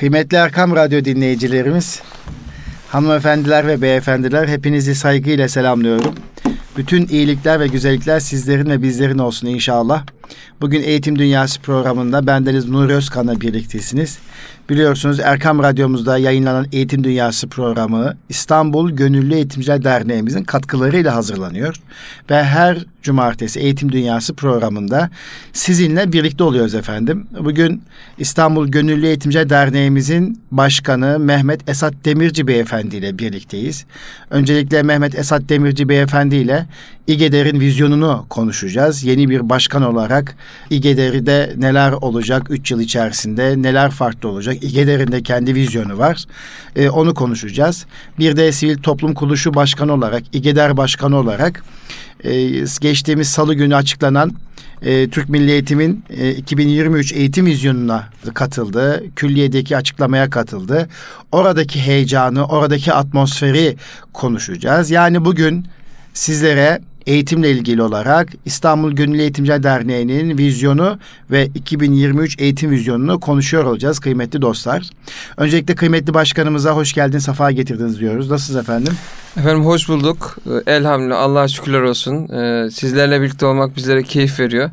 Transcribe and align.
Kıymetli 0.00 0.36
Erkam 0.36 0.76
Radyo 0.76 1.04
dinleyicilerimiz, 1.04 2.02
hanımefendiler 2.88 3.66
ve 3.66 3.82
beyefendiler 3.82 4.48
hepinizi 4.48 4.94
saygıyla 4.94 5.48
selamlıyorum. 5.48 6.14
Bütün 6.76 7.06
iyilikler 7.06 7.60
ve 7.60 7.66
güzellikler 7.66 8.20
sizlerin 8.20 8.70
ve 8.70 8.82
bizlerin 8.82 9.18
olsun 9.18 9.46
inşallah. 9.46 10.04
Bugün 10.60 10.82
Eğitim 10.82 11.18
Dünyası 11.18 11.60
programında 11.60 12.26
bendeniz 12.26 12.68
Nur 12.68 12.90
Özkan'la 12.90 13.40
birliktesiniz. 13.40 14.18
Biliyorsunuz 14.70 15.20
Erkam 15.20 15.62
Radyomuzda 15.62 16.18
yayınlanan 16.18 16.66
Eğitim 16.72 17.04
Dünyası 17.04 17.48
programı 17.48 18.16
İstanbul 18.28 18.90
Gönüllü 18.90 19.34
Eğitimciler 19.34 19.84
Derneğimizin 19.84 20.44
katkılarıyla 20.44 21.14
hazırlanıyor. 21.14 21.76
Ve 22.30 22.44
her 22.44 22.78
cumartesi 23.02 23.60
Eğitim 23.60 23.92
Dünyası 23.92 24.34
programında 24.34 25.10
sizinle 25.52 26.12
birlikte 26.12 26.44
oluyoruz 26.44 26.74
efendim. 26.74 27.26
Bugün 27.40 27.82
İstanbul 28.18 28.68
Gönüllü 28.68 29.06
Eğitimciler 29.06 29.50
Derneğimizin 29.50 30.42
başkanı 30.50 31.18
Mehmet 31.18 31.68
Esat 31.68 31.94
Demirci 32.04 32.46
Beyefendi 32.46 32.96
ile 32.96 33.18
birlikteyiz. 33.18 33.86
Öncelikle 34.30 34.82
Mehmet 34.82 35.18
Esat 35.18 35.48
Demirci 35.48 35.88
Beyefendi 35.88 36.36
ile 36.36 36.66
İGEDER'in 37.10 37.60
vizyonunu 37.60 38.26
konuşacağız. 38.28 39.04
Yeni 39.04 39.30
bir 39.30 39.48
başkan 39.48 39.82
olarak 39.82 40.36
İGEDER'de 40.70 41.54
neler 41.56 41.92
olacak 41.92 42.46
3 42.50 42.70
yıl 42.70 42.80
içerisinde, 42.80 43.62
neler 43.62 43.90
farklı 43.90 44.28
olacak? 44.28 44.64
İGEDER'in 44.64 45.12
de 45.12 45.22
kendi 45.22 45.54
vizyonu 45.54 45.98
var. 45.98 46.24
Ee, 46.76 46.90
onu 46.90 47.14
konuşacağız. 47.14 47.86
Bir 48.18 48.36
de 48.36 48.52
sivil 48.52 48.78
toplum 48.78 49.14
kuruluşu 49.14 49.54
başkanı 49.54 49.92
olarak, 49.92 50.22
İGEDER 50.32 50.76
başkanı 50.76 51.16
olarak 51.16 51.64
e, 52.24 52.50
geçtiğimiz 52.80 53.28
salı 53.28 53.54
günü 53.54 53.76
açıklanan 53.76 54.32
e, 54.82 55.10
Türk 55.10 55.28
Milli 55.28 55.50
Eğitim'in 55.50 56.04
e, 56.10 56.30
2023 56.30 57.12
eğitim 57.12 57.46
vizyonuna 57.46 58.08
katıldı. 58.34 59.04
Külliyedeki 59.16 59.76
açıklamaya 59.76 60.30
katıldı. 60.30 60.88
Oradaki 61.32 61.80
heyecanı, 61.80 62.46
oradaki 62.46 62.92
atmosferi 62.92 63.76
konuşacağız. 64.12 64.90
Yani 64.90 65.24
bugün 65.24 65.66
sizlere 66.14 66.80
eğitimle 67.06 67.50
ilgili 67.50 67.82
olarak 67.82 68.28
İstanbul 68.44 68.92
Gönüllü 68.92 69.20
Eğitimciler 69.20 69.62
Derneği'nin 69.62 70.38
vizyonu 70.38 70.98
ve 71.30 71.46
2023 71.54 72.40
eğitim 72.40 72.70
vizyonunu 72.70 73.20
konuşuyor 73.20 73.64
olacağız 73.64 73.98
kıymetli 73.98 74.42
dostlar. 74.42 74.90
Öncelikle 75.36 75.74
kıymetli 75.74 76.14
başkanımıza 76.14 76.70
hoş 76.70 76.92
geldiniz, 76.92 77.24
sefa 77.24 77.50
getirdiniz 77.50 78.00
diyoruz. 78.00 78.30
Nasılsınız 78.30 78.62
efendim? 78.62 78.92
Efendim 79.36 79.64
hoş 79.64 79.88
bulduk. 79.88 80.36
Elhamdülillah 80.66 81.20
Allah'a 81.20 81.48
şükürler 81.48 81.80
olsun. 81.80 82.28
Ee, 82.28 82.70
sizlerle 82.70 83.20
birlikte 83.20 83.46
olmak 83.46 83.76
bizlere 83.76 84.02
keyif 84.02 84.40
veriyor. 84.40 84.70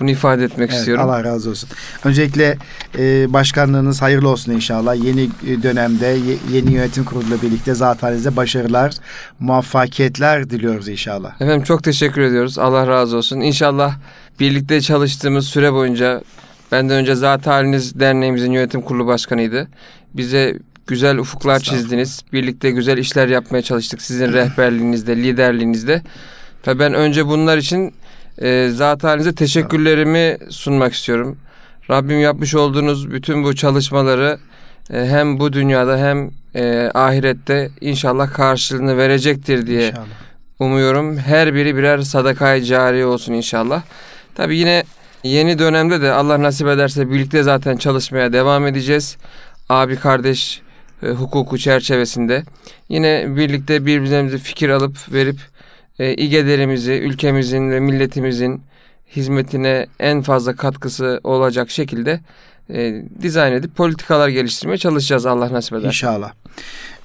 Bunu 0.00 0.10
ifade 0.10 0.44
etmek 0.44 0.70
Evet, 0.70 0.78
istiyorum. 0.78 1.04
Allah 1.04 1.24
razı 1.24 1.50
olsun. 1.50 1.68
Öncelikle 2.04 2.58
e, 2.98 3.32
başkanlığınız 3.32 4.02
hayırlı 4.02 4.28
olsun 4.28 4.52
inşallah. 4.52 5.04
Yeni 5.04 5.22
e, 5.22 5.62
dönemde 5.62 6.06
ye- 6.06 6.38
yeni 6.52 6.72
yönetim 6.72 7.04
kuruluyla 7.04 7.42
birlikte 7.42 7.74
zaten 7.74 8.12
size 8.16 8.36
başarılar, 8.36 8.92
muvaffakiyetler 9.40 10.50
diliyoruz 10.50 10.88
inşallah. 10.88 11.34
Efendim 11.34 11.62
çok 11.62 11.84
teşekkür 11.84 12.20
ediyoruz. 12.20 12.58
Allah 12.58 12.86
razı 12.88 13.16
olsun. 13.16 13.40
İnşallah 13.40 13.94
birlikte 14.40 14.80
çalıştığımız 14.80 15.46
süre 15.46 15.72
boyunca 15.72 16.22
benden 16.72 16.96
önce 16.96 17.14
Zat 17.14 17.46
Haliniz 17.46 18.00
Derneğimizin 18.00 18.52
yönetim 18.52 18.82
kurulu 18.82 19.06
başkanıydı. 19.06 19.68
Bize 20.14 20.58
güzel 20.86 21.18
ufuklar 21.18 21.60
çizdiniz. 21.60 22.20
Birlikte 22.32 22.70
güzel 22.70 22.98
işler 22.98 23.28
yapmaya 23.28 23.62
çalıştık 23.62 24.02
sizin 24.02 24.32
rehberliğinizde, 24.32 25.16
liderliğinizde. 25.16 26.02
Ve 26.66 26.78
ben 26.78 26.94
önce 26.94 27.26
bunlar 27.26 27.58
için 27.58 27.94
e, 28.42 28.68
Zat 28.72 29.04
Halinize 29.04 29.34
teşekkürlerimi 29.34 30.38
sunmak 30.50 30.92
istiyorum. 30.92 31.36
Rabbim 31.90 32.20
yapmış 32.20 32.54
olduğunuz 32.54 33.10
bütün 33.10 33.44
bu 33.44 33.54
çalışmaları 33.54 34.38
e, 34.92 35.06
hem 35.06 35.38
bu 35.38 35.52
dünyada 35.52 35.98
hem 35.98 36.30
e, 36.54 36.90
ahirette 36.94 37.70
inşallah 37.80 38.32
karşılığını 38.32 38.96
verecektir 38.96 39.66
diye 39.66 39.88
İnşallah. 39.88 40.06
umuyorum. 40.58 41.18
Her 41.18 41.54
biri 41.54 41.76
birer 41.76 41.98
sadakayı 41.98 42.64
cari 42.64 43.06
olsun 43.06 43.32
inşallah. 43.32 43.82
Tabii 44.34 44.58
yine 44.58 44.84
yeni 45.24 45.58
dönemde 45.58 46.02
de 46.02 46.12
Allah 46.12 46.42
nasip 46.42 46.68
ederse 46.68 47.10
birlikte 47.10 47.42
zaten 47.42 47.76
çalışmaya 47.76 48.32
devam 48.32 48.66
edeceğiz. 48.66 49.16
Abi 49.68 49.96
kardeş 49.96 50.62
e, 51.02 51.08
hukuku 51.08 51.58
çerçevesinde. 51.58 52.42
Yine 52.88 53.36
birlikte 53.36 53.86
birbirimize 53.86 54.38
fikir 54.38 54.68
alıp 54.68 55.12
verip 55.12 55.36
e, 55.98 56.14
İGEDER'imizi 56.14 56.92
ülkemizin 56.92 57.70
ve 57.70 57.80
milletimizin 57.80 58.62
hizmetine 59.16 59.86
en 60.00 60.22
fazla 60.22 60.56
katkısı 60.56 61.20
olacak 61.24 61.70
şekilde 61.70 62.20
e, 62.70 63.02
dizayn 63.22 63.52
edip 63.52 63.76
politikalar 63.76 64.28
geliştirmeye 64.28 64.78
çalışacağız 64.78 65.26
Allah 65.26 65.52
nasip 65.52 65.74
eder. 65.74 65.86
İnşallah. 65.86 66.32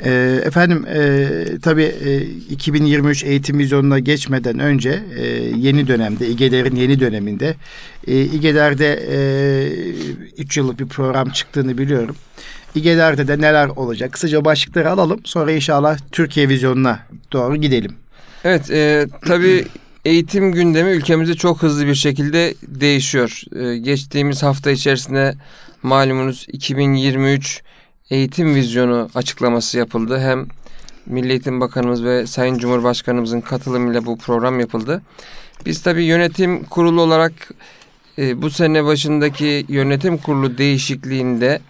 Ee, 0.03 0.41
efendim 0.45 0.85
e, 0.87 1.27
tabii 1.61 1.83
e, 1.83 2.21
2023 2.21 3.23
eğitim 3.23 3.59
vizyonuna 3.59 3.99
geçmeden 3.99 4.59
önce 4.59 5.03
e, 5.17 5.25
yeni 5.57 5.87
dönemde 5.87 6.27
İGEDER'in 6.27 6.75
yeni 6.75 6.99
döneminde 6.99 7.55
e, 8.07 8.21
İGEDER'de 8.21 8.99
3 10.37 10.57
yıllık 10.57 10.79
bir 10.79 10.87
program 10.87 11.29
çıktığını 11.29 11.77
biliyorum. 11.77 12.15
İGEDER'de 12.75 13.27
de 13.27 13.41
neler 13.41 13.67
olacak? 13.67 14.11
Kısaca 14.13 14.45
başlıkları 14.45 14.91
alalım. 14.91 15.19
Sonra 15.23 15.51
inşallah 15.51 15.97
Türkiye 16.11 16.49
vizyonuna 16.49 16.99
doğru 17.31 17.55
gidelim. 17.55 17.95
Evet, 18.43 18.71
e, 18.71 19.07
tabii 19.27 19.65
eğitim 20.05 20.51
gündemi 20.51 20.91
ülkemizde 20.91 21.33
çok 21.33 21.63
hızlı 21.63 21.87
bir 21.87 21.95
şekilde 21.95 22.53
değişiyor. 22.67 23.41
E, 23.55 23.77
geçtiğimiz 23.77 24.43
hafta 24.43 24.71
içerisinde 24.71 25.35
malumunuz 25.83 26.45
2023 26.51 27.61
eğitim 28.09 28.55
vizyonu 28.55 29.09
açıklaması 29.15 29.77
yapıldı. 29.77 30.19
Hem 30.19 30.47
Milli 31.05 31.29
Eğitim 31.29 31.61
Bakanımız 31.61 32.03
ve 32.03 32.27
Sayın 32.27 32.57
Cumhurbaşkanımızın 32.57 33.41
katılımıyla 33.41 34.05
bu 34.05 34.17
program 34.17 34.59
yapıldı. 34.59 35.01
Biz 35.65 35.81
tabii 35.81 36.03
yönetim 36.03 36.63
kurulu 36.63 37.01
olarak 37.01 37.33
e, 38.17 38.41
bu 38.41 38.49
sene 38.49 38.85
başındaki 38.85 39.65
yönetim 39.69 40.17
kurulu 40.17 40.57
değişikliğinde 40.57 41.61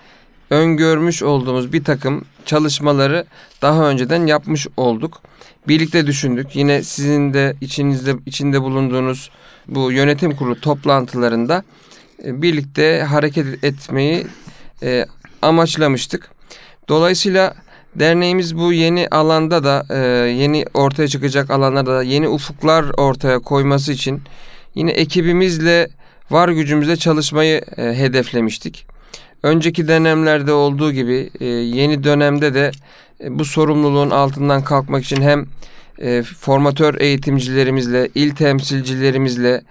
öngörmüş 0.50 1.24
olduğumuz 1.24 1.74
bir 1.74 1.84
takım 1.84 2.26
çalışmaları 2.46 3.26
daha 3.62 3.90
önceden 3.90 4.26
yapmış 4.26 4.68
olduk. 4.78 5.22
Birlikte 5.70 6.08
düşündük. 6.08 6.56
Yine 6.56 6.84
sizin 6.84 7.34
de 7.34 7.56
içinizde 7.62 8.16
içinde 8.26 8.62
bulunduğunuz 8.62 9.30
bu 9.68 9.92
yönetim 9.92 10.36
kurulu 10.36 10.62
toplantılarında 10.62 11.64
e, 12.26 12.42
birlikte 12.42 13.04
hareket 13.04 13.64
etmeyi 13.64 14.28
e, 14.84 15.06
amaçlamıştık. 15.42 16.32
Dolayısıyla 16.88 17.56
derneğimiz 17.96 18.58
bu 18.58 18.74
yeni 18.74 19.08
alanda 19.12 19.64
da 19.64 19.86
e, 19.90 19.98
yeni 20.30 20.66
ortaya 20.74 21.08
çıkacak 21.08 21.52
alanlarda 21.52 21.98
da 21.98 22.04
yeni 22.04 22.28
ufuklar 22.28 22.86
ortaya 22.98 23.40
koyması 23.40 23.92
için 23.92 24.22
yine 24.76 24.92
ekibimizle 24.92 25.90
var 26.30 26.50
gücümüzle 26.50 26.96
çalışmayı 26.96 27.62
e, 27.78 27.84
hedeflemiştik. 27.84 28.89
Önceki 29.44 29.88
dönemlerde 29.88 30.54
olduğu 30.54 30.92
gibi 30.92 31.30
e, 31.40 31.46
yeni 31.46 32.04
dönemde 32.04 32.54
de 32.54 32.72
e, 33.24 33.40
bu 33.40 33.46
sorumluluğun 33.46 34.10
altından 34.10 34.64
kalkmak 34.64 35.04
için 35.04 35.22
hem 35.22 35.46
e, 36.02 36.24
formatör 36.24 36.96
eğitimcilerimizle, 37.00 38.10
il 38.16 38.36
temsilcilerimizle 38.36 39.62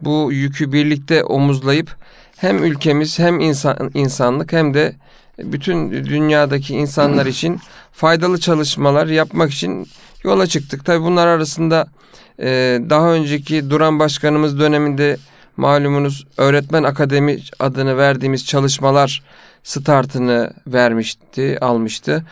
bu 0.00 0.32
yükü 0.32 0.72
birlikte 0.72 1.24
omuzlayıp 1.24 1.96
hem 2.36 2.64
ülkemiz 2.64 3.18
hem 3.18 3.40
insan, 3.40 3.90
insanlık 3.94 4.52
hem 4.52 4.74
de 4.74 4.92
bütün 5.38 5.90
dünyadaki 5.90 6.74
insanlar 6.74 7.26
için 7.26 7.60
faydalı 7.92 8.40
çalışmalar 8.40 9.06
yapmak 9.06 9.50
için 9.50 9.88
yola 10.24 10.46
çıktık. 10.46 10.84
Tabi 10.84 11.04
bunlar 11.04 11.26
arasında 11.26 11.86
e, 12.40 12.80
daha 12.90 13.12
önceki 13.12 13.70
Duran 13.70 13.98
Başkanımız 13.98 14.58
döneminde 14.58 15.16
malumunuz 15.56 16.26
öğretmen 16.36 16.82
akademi 16.82 17.38
adını 17.58 17.96
verdiğimiz 17.96 18.46
çalışmalar 18.46 19.22
startını 19.62 20.52
vermişti, 20.66 21.58
almıştı. 21.60 22.24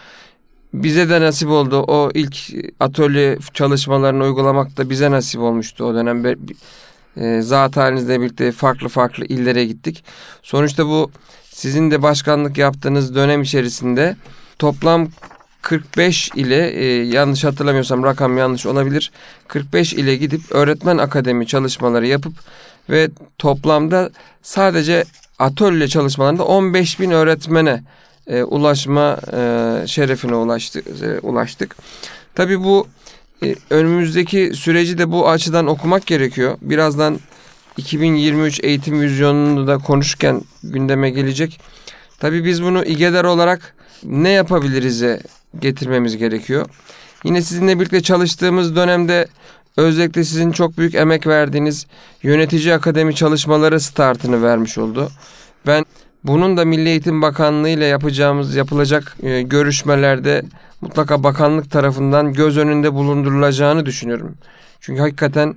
Bize 0.75 1.09
de 1.09 1.21
nasip 1.21 1.49
oldu. 1.49 1.83
O 1.83 2.11
ilk 2.15 2.37
atölye 2.81 3.39
çalışmalarını 3.55 4.25
uygulamak 4.25 4.77
da 4.77 4.91
bize 4.91 5.11
nasip 5.11 5.41
olmuştu 5.41 5.85
o 5.85 5.95
dönem. 5.95 6.37
E, 7.17 7.43
zat 7.43 7.77
halinizle 7.77 8.21
birlikte 8.21 8.53
farklı 8.53 8.89
farklı 8.89 9.25
illere 9.25 9.65
gittik. 9.65 10.05
Sonuçta 10.43 10.87
bu 10.87 11.11
sizin 11.51 11.91
de 11.91 12.03
başkanlık 12.03 12.59
yaptığınız 12.59 13.15
dönem 13.15 13.43
içerisinde 13.43 14.17
toplam 14.59 15.09
45 15.63 16.31
ile 16.35 16.71
e, 16.71 16.85
yanlış 17.05 17.45
hatırlamıyorsam 17.45 18.03
rakam 18.03 18.39
yanlış 18.39 18.67
olabilir. 18.67 19.13
45 19.49 19.93
ile 19.93 20.17
gidip 20.17 20.41
öğretmen 20.51 20.99
akademi 20.99 21.47
çalışmaları 21.47 22.07
yapıp 22.07 22.33
ve 22.91 23.09
toplamda 23.39 24.11
sadece 24.43 25.05
atölye 25.39 25.89
çalışmalarında 25.89 26.45
15 26.45 27.01
bin 27.01 27.11
öğretmene 27.11 27.83
e, 28.27 28.43
ulaşma 28.43 29.19
e, 29.33 29.87
şerefine 29.87 30.35
ulaştık. 30.35 30.87
E, 31.03 31.19
ulaştık. 31.19 31.77
Tabii 32.35 32.65
bu 32.65 32.87
e, 33.43 33.55
önümüzdeki 33.71 34.53
süreci 34.55 34.99
de 34.99 35.13
bu 35.13 35.29
açıdan 35.29 35.67
okumak 35.67 36.07
gerekiyor. 36.07 36.59
Birazdan 36.63 37.21
2023 37.77 38.61
eğitim 38.65 39.01
vizyonunu 39.01 39.67
da 39.67 39.79
konuşurken 39.79 40.43
gündeme 40.63 41.11
gelecek. 41.11 41.61
Tabii 42.21 42.45
biz 42.45 42.63
bunu 42.63 42.85
İGEDER 42.85 43.25
olarak 43.25 43.75
ne 44.05 44.31
yapabiliriz'e 44.31 45.21
getirmemiz 45.59 46.17
gerekiyor. 46.17 46.67
Yine 47.25 47.43
sizinle 47.43 47.81
birlikte 47.81 48.03
çalıştığımız 48.03 48.77
dönemde 48.77 49.29
özellikle 49.77 50.25
sizin 50.25 50.53
çok 50.53 50.79
büyük 50.79 50.95
emek 50.95 51.27
verdiğiniz 51.27 51.87
yönetici 52.23 52.75
akademi 52.75 53.15
çalışmaları 53.15 53.81
startını 53.81 54.43
vermiş 54.43 54.79
oldu. 54.79 55.11
Ben 55.67 55.85
bunun 56.25 56.57
da 56.57 56.65
Milli 56.65 56.89
Eğitim 56.89 57.23
Bakanlığı 57.23 57.69
ile 57.69 57.85
yapacağımız 57.85 58.55
yapılacak 58.55 59.17
e, 59.23 59.43
görüşmelerde 59.43 60.43
mutlaka 60.81 61.23
bakanlık 61.23 61.71
tarafından 61.71 62.33
göz 62.33 62.59
önünde 62.59 62.95
bulundurulacağını 62.95 63.87
düşünüyorum. 63.87 64.35
Çünkü 64.81 65.01
hakikaten 65.01 65.55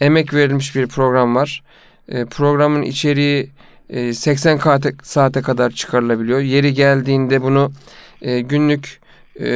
emek 0.00 0.34
verilmiş 0.34 0.76
bir 0.76 0.86
program 0.86 1.34
var. 1.34 1.62
E, 2.08 2.24
programın 2.24 2.82
içeriği 2.82 3.50
e, 3.90 4.12
80 4.12 4.58
saate, 5.02 5.42
kadar 5.42 5.70
çıkarılabiliyor. 5.70 6.40
Yeri 6.40 6.74
geldiğinde 6.74 7.42
bunu 7.42 7.72
e, 8.22 8.40
günlük 8.40 8.97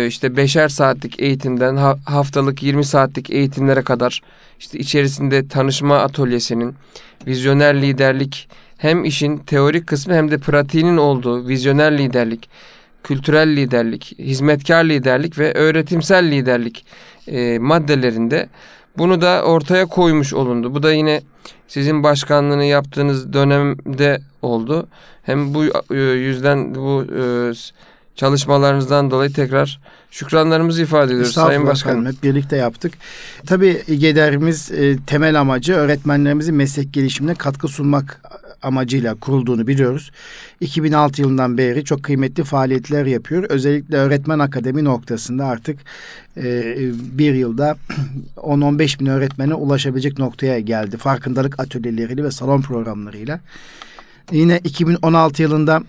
işte 0.06 0.37
beşer 0.37 0.69
saatlik 0.69 1.20
eğitimden 1.20 1.76
ha, 1.76 1.99
haftalık 2.05 2.62
20 2.62 2.84
saatlik 2.84 3.31
eğitimlere 3.31 3.82
kadar 3.82 4.23
işte 4.58 4.79
içerisinde 4.79 5.49
tanışma 5.49 5.99
atölyesinin 5.99 6.75
vizyoner 7.26 7.82
liderlik 7.82 8.49
hem 8.79 9.05
işin 9.05 9.38
teorik 9.38 9.87
kısmı 9.87 10.14
hem 10.14 10.31
de 10.31 10.38
pratiğinin 10.38 10.96
olduğu 10.96 11.49
vizyoner 11.49 11.99
liderlik, 11.99 12.49
kültürel 13.02 13.56
liderlik, 13.56 14.19
hizmetkar 14.19 14.84
liderlik 14.84 15.38
ve 15.38 15.55
öğretimsel 15.55 16.31
liderlik 16.31 16.84
e, 17.26 17.58
maddelerinde 17.58 18.49
bunu 18.99 19.20
da 19.20 19.43
ortaya 19.43 19.87
koymuş 19.87 20.34
olundu. 20.34 20.75
Bu 20.75 20.82
da 20.82 20.93
yine 20.93 21.23
sizin 21.69 22.02
başkanlığını 22.02 22.64
yaptığınız 22.64 23.32
dönemde 23.32 24.20
oldu. 24.43 24.88
Hem 25.23 25.55
bu 25.55 25.64
e, 25.94 25.99
yüzden 26.00 26.75
bu 26.75 27.05
e, 27.05 27.52
çalışmalarınızdan 28.17 29.11
dolayı 29.11 29.32
tekrar 29.32 29.81
şükranlarımızı 30.11 30.82
ifade 30.82 31.12
ediyoruz 31.12 31.32
Sayın 31.32 31.67
Başkanım. 31.67 32.06
Hep 32.06 32.23
birlikte 32.23 32.56
yaptık. 32.56 32.93
Tabii 33.47 33.82
İGEDER'imiz 33.88 34.73
e, 34.73 34.97
temel 35.06 35.41
amacı 35.41 35.75
öğretmenlerimizin 35.75 36.55
meslek 36.55 36.93
gelişimine 36.93 37.35
katkı 37.35 37.69
sunmak 37.69 38.20
amacıyla 38.62 39.14
kurulduğunu 39.14 39.67
biliyoruz. 39.67 40.11
2006 40.61 41.20
yılından 41.20 41.59
beri 41.59 41.85
çok 41.85 42.03
kıymetli 42.03 42.44
faaliyetler 42.44 43.06
yapıyor. 43.06 43.44
Özellikle 43.49 43.97
öğretmen 43.97 44.38
akademi 44.38 44.85
noktasında 44.85 45.44
artık 45.44 45.79
e, 46.37 46.76
bir 47.19 47.35
yılda 47.35 47.76
10-15 48.37 49.00
bin 49.00 49.06
öğretmene 49.06 49.55
ulaşabilecek 49.55 50.19
noktaya 50.19 50.61
geldi. 50.61 50.97
Farkındalık 50.97 51.61
atölyeleriyle 51.61 52.25
ve 52.25 52.31
salon 52.31 52.62
programlarıyla. 52.62 53.41
Yine 54.32 54.58
2016 54.65 55.43
yılında 55.43 55.82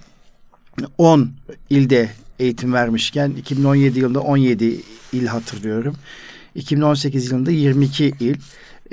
10 0.97 1.31
ilde 1.69 2.09
eğitim 2.39 2.73
vermişken 2.73 3.31
2017 3.31 3.99
yılında 3.99 4.19
17 4.19 4.79
il 5.13 5.25
hatırlıyorum. 5.25 5.95
2018 6.55 7.31
yılında 7.31 7.51
22 7.51 8.13
il. 8.19 8.35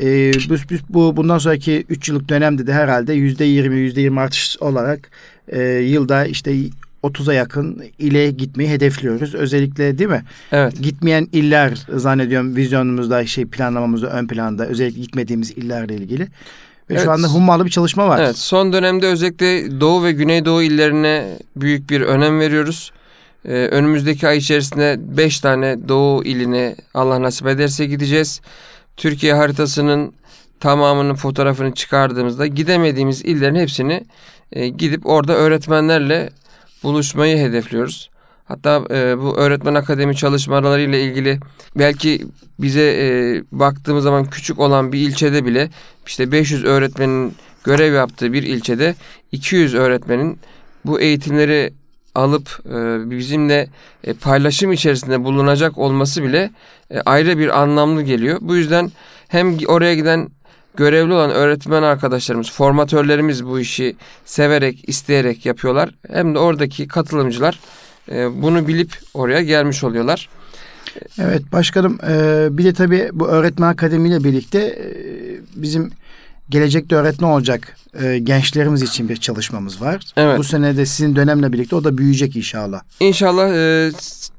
Ee, 0.03 0.33
biz 0.71 0.81
bu 0.89 1.17
bundan 1.17 1.39
sonraki 1.39 1.85
3 1.89 2.09
yıllık 2.09 2.29
dönemde 2.29 2.67
de 2.67 2.73
herhalde 2.73 3.13
yüzde 3.13 3.45
20 3.45 3.77
yüzde 3.77 4.01
20 4.01 4.21
artış 4.21 4.57
olarak 4.61 5.11
e, 5.49 5.63
yılda 5.63 6.27
işte 6.27 6.55
30'a 7.03 7.35
yakın 7.35 7.85
ile 7.99 8.31
gitmeyi 8.31 8.71
hedefliyoruz. 8.71 9.35
Özellikle 9.35 9.99
değil 9.99 10.11
mi? 10.11 10.25
Evet. 10.53 10.83
Gitmeyen 10.83 11.29
iller 11.33 11.87
zannediyorum 11.95 12.57
vizyonumuzda 12.57 13.27
şey 13.27 13.47
planlamamızda 13.47 14.11
ön 14.11 14.27
planda 14.27 14.67
özellikle 14.67 15.01
gitmediğimiz 15.01 15.51
illerle 15.51 15.95
ilgili. 15.95 16.29
Ve 16.91 16.95
evet. 16.95 17.05
şu 17.05 17.11
anda 17.11 17.29
hummalı 17.29 17.65
bir 17.65 17.71
çalışma 17.71 18.09
var. 18.09 18.21
Evet. 18.21 18.39
Son 18.39 18.73
dönemde 18.73 19.07
özellikle 19.07 19.81
Doğu 19.81 20.05
ve 20.05 20.13
Güneydoğu 20.13 20.63
illerine 20.63 21.39
büyük 21.57 21.91
bir 21.91 22.01
önem 22.01 22.41
veriyoruz. 22.41 22.93
Ee, 23.45 23.53
önümüzdeki 23.53 24.29
ay 24.29 24.39
içerisinde 24.39 24.97
5 24.99 25.41
tane 25.41 25.89
Doğu 25.89 26.25
iline 26.25 26.77
Allah 26.95 27.23
nasip 27.23 27.47
ederse 27.47 27.87
gideceğiz. 27.87 28.41
Türkiye 28.97 29.35
haritasının 29.35 30.13
tamamının 30.61 31.15
fotoğrafını 31.15 31.75
çıkardığımızda 31.75 32.47
gidemediğimiz 32.47 33.25
illerin 33.25 33.55
hepsini 33.55 34.05
e, 34.53 34.69
gidip 34.69 35.07
orada 35.07 35.33
öğretmenlerle 35.33 36.31
buluşmayı 36.83 37.39
hedefliyoruz. 37.39 38.10
Hatta 38.51 38.85
e, 38.91 39.19
bu 39.19 39.37
öğretmen 39.37 39.75
akademi 39.75 40.17
çalışmaları 40.17 40.81
ile 40.81 41.03
ilgili 41.03 41.41
belki 41.77 42.27
bize 42.59 42.83
e, 42.83 43.09
baktığımız 43.53 44.05
zaman 44.05 44.25
küçük 44.25 44.59
olan 44.59 44.93
bir 44.93 44.99
ilçede 44.99 45.45
bile 45.45 45.71
işte 46.07 46.33
500 46.33 46.65
öğretmenin 46.65 47.35
görev 47.65 47.95
yaptığı 47.95 48.33
bir 48.33 48.43
ilçede 48.43 48.95
200 49.33 49.75
öğretmenin 49.75 50.39
bu 50.85 51.01
eğitimleri 51.01 51.73
alıp 52.15 52.61
e, 52.67 53.11
bizimle 53.11 53.69
e, 54.05 54.15
paylaşım 54.15 54.73
içerisinde 54.73 55.25
bulunacak 55.25 55.79
olması 55.79 56.23
bile 56.23 56.51
e, 56.91 57.01
ayrı 57.01 57.39
bir 57.39 57.61
anlamlı 57.61 58.03
geliyor. 58.03 58.39
Bu 58.41 58.57
yüzden 58.57 58.91
hem 59.29 59.59
oraya 59.67 59.95
giden 59.95 60.29
görevli 60.77 61.13
olan 61.13 61.31
öğretmen 61.31 61.83
arkadaşlarımız, 61.83 62.51
formatörlerimiz 62.51 63.47
bu 63.47 63.61
işi 63.61 63.97
severek, 64.25 64.89
isteyerek 64.89 65.47
yapıyorlar. 65.47 65.91
Hem 66.13 66.35
de 66.35 66.39
oradaki 66.39 66.89
katılımcılar 66.89 67.61
bunu 68.11 68.69
bilip 68.69 68.93
oraya 69.15 69.43
gelmiş 69.43 69.85
oluyorlar. 69.85 70.29
Evet 71.19 71.43
başkanım 71.53 71.99
bir 72.59 72.65
de 72.65 72.73
tabii 72.73 73.11
bu 73.13 73.29
öğretmen 73.29 73.69
akademiyle 73.69 74.25
birlikte 74.25 74.89
bizim 75.57 75.91
gelecekte 76.51 76.97
öğretmen 76.97 77.29
olacak 77.29 77.77
e, 78.03 78.19
gençlerimiz 78.19 78.83
için 78.83 79.09
bir 79.09 79.17
çalışmamız 79.17 79.81
var. 79.81 80.03
Evet. 80.17 80.39
Bu 80.39 80.45
sene 80.45 80.77
de 80.77 80.87
sizin 80.87 81.17
dönemle 81.17 81.53
birlikte 81.53 81.77
o 81.77 81.85
da 81.85 81.99
büyüyecek 81.99 82.37
inşallah. 82.37 82.81
İnşallah 83.01 83.49
e, 83.49 83.91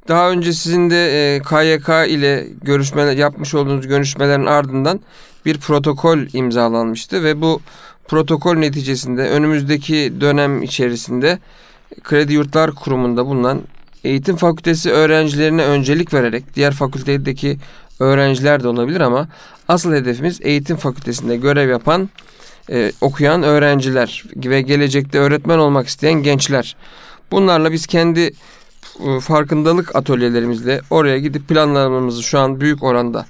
daha 0.08 0.30
önce 0.30 0.54
sizin 0.54 0.90
de 0.90 1.36
e, 1.36 1.40
KYK 1.40 1.90
ile 2.12 2.48
görüşmeler 2.62 3.18
yapmış 3.18 3.54
olduğunuz 3.54 3.88
görüşmelerin 3.88 4.46
ardından 4.46 5.00
bir 5.46 5.58
protokol 5.58 6.20
imzalanmıştı 6.34 7.24
ve 7.24 7.42
bu 7.42 7.62
protokol 8.08 8.56
neticesinde 8.56 9.30
önümüzdeki 9.30 10.14
dönem 10.22 10.64
içerisinde 10.64 11.40
Kredi 12.04 12.34
Yurtlar 12.34 12.72
Kurumu'nda 12.72 13.26
bulunan 13.26 13.62
eğitim 14.04 14.36
fakültesi 14.36 14.92
öğrencilerine 14.92 15.64
öncelik 15.64 16.14
vererek 16.14 16.56
diğer 16.56 16.74
fakültedeki 16.74 17.58
öğrenciler 18.00 18.64
de 18.64 18.68
olabilir 18.68 19.02
ama 19.02 19.28
asıl 19.68 19.94
hedefimiz 19.94 20.40
eğitim 20.42 20.78
fakültesinde 20.78 21.38
görev 21.38 21.70
yapan 21.70 22.10
e, 22.72 22.92
okuyan 23.02 23.44
öğrenciler 23.44 24.24
ve 24.36 24.62
gelecekte 24.62 25.20
öğretmen 25.20 25.58
olmak 25.58 25.88
isteyen 25.88 26.24
gençler. 26.24 26.76
Bunlarla 27.32 27.72
biz 27.72 27.88
kendi 27.88 28.32
e, 29.06 29.20
farkındalık 29.20 29.96
atölyelerimizle 29.96 30.82
oraya 30.90 31.18
gidip 31.18 31.48
planlarımızı 31.48 32.24
şu 32.24 32.40
an 32.40 32.62
büyük 32.62 32.84
oranda 32.84 33.26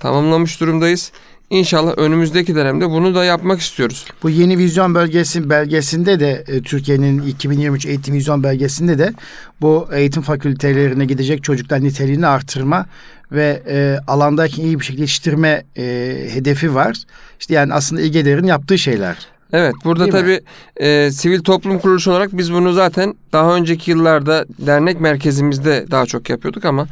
tamamlamış 0.00 0.60
durumdayız. 0.60 1.12
İnşallah 1.50 1.98
önümüzdeki 1.98 2.54
dönemde 2.54 2.90
bunu 2.90 3.14
da 3.14 3.24
yapmak 3.24 3.60
istiyoruz. 3.60 4.04
Bu 4.22 4.30
yeni 4.30 4.58
vizyon 4.58 4.94
bölgesi 4.94 5.50
belgesinde 5.50 6.20
de 6.20 6.44
e, 6.48 6.62
Türkiye'nin 6.62 7.22
2023 7.22 7.86
eğitim 7.86 8.14
vizyon 8.14 8.42
belgesinde 8.42 8.98
de 8.98 9.12
bu 9.60 9.88
eğitim 9.92 10.22
fakültelerine 10.22 11.04
gidecek 11.04 11.44
çocuklar 11.44 11.84
niteliğini 11.84 12.26
artırma 12.26 12.86
ve 13.32 13.62
e, 13.68 13.98
alandaki 14.06 14.62
iyi 14.62 14.80
bir 14.80 14.84
şekilde 14.84 15.02
yetiştirme 15.02 15.64
e, 15.76 15.82
hedefi 16.30 16.74
var. 16.74 16.96
İşte 17.40 17.54
yani 17.54 17.74
aslında 17.74 18.02
İGEDER'in 18.02 18.46
yaptığı 18.46 18.78
şeyler. 18.78 19.16
Evet 19.52 19.74
burada 19.84 20.08
tabii 20.08 20.40
e, 20.76 21.10
sivil 21.10 21.40
toplum 21.40 21.78
kuruluşu 21.78 22.10
olarak 22.10 22.36
biz 22.36 22.52
bunu 22.52 22.72
zaten 22.72 23.14
daha 23.32 23.56
önceki 23.56 23.90
yıllarda 23.90 24.46
dernek 24.58 25.00
merkezimizde 25.00 25.86
daha 25.90 26.06
çok 26.06 26.30
yapıyorduk 26.30 26.64
ama 26.64 26.86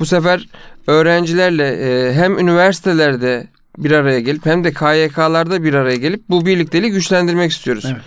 bu 0.00 0.06
sefer 0.06 0.48
öğrencilerle 0.86 1.68
e, 1.68 2.14
hem 2.14 2.38
üniversitelerde 2.38 3.46
bir 3.84 3.90
araya 3.90 4.20
gelip 4.20 4.46
hem 4.46 4.64
de 4.64 4.72
KYK'larda 4.72 5.62
bir 5.62 5.74
araya 5.74 5.96
gelip 5.96 6.22
bu 6.30 6.46
birlikteliği 6.46 6.92
güçlendirmek 6.92 7.50
istiyoruz. 7.50 7.84
Evet. 7.86 8.02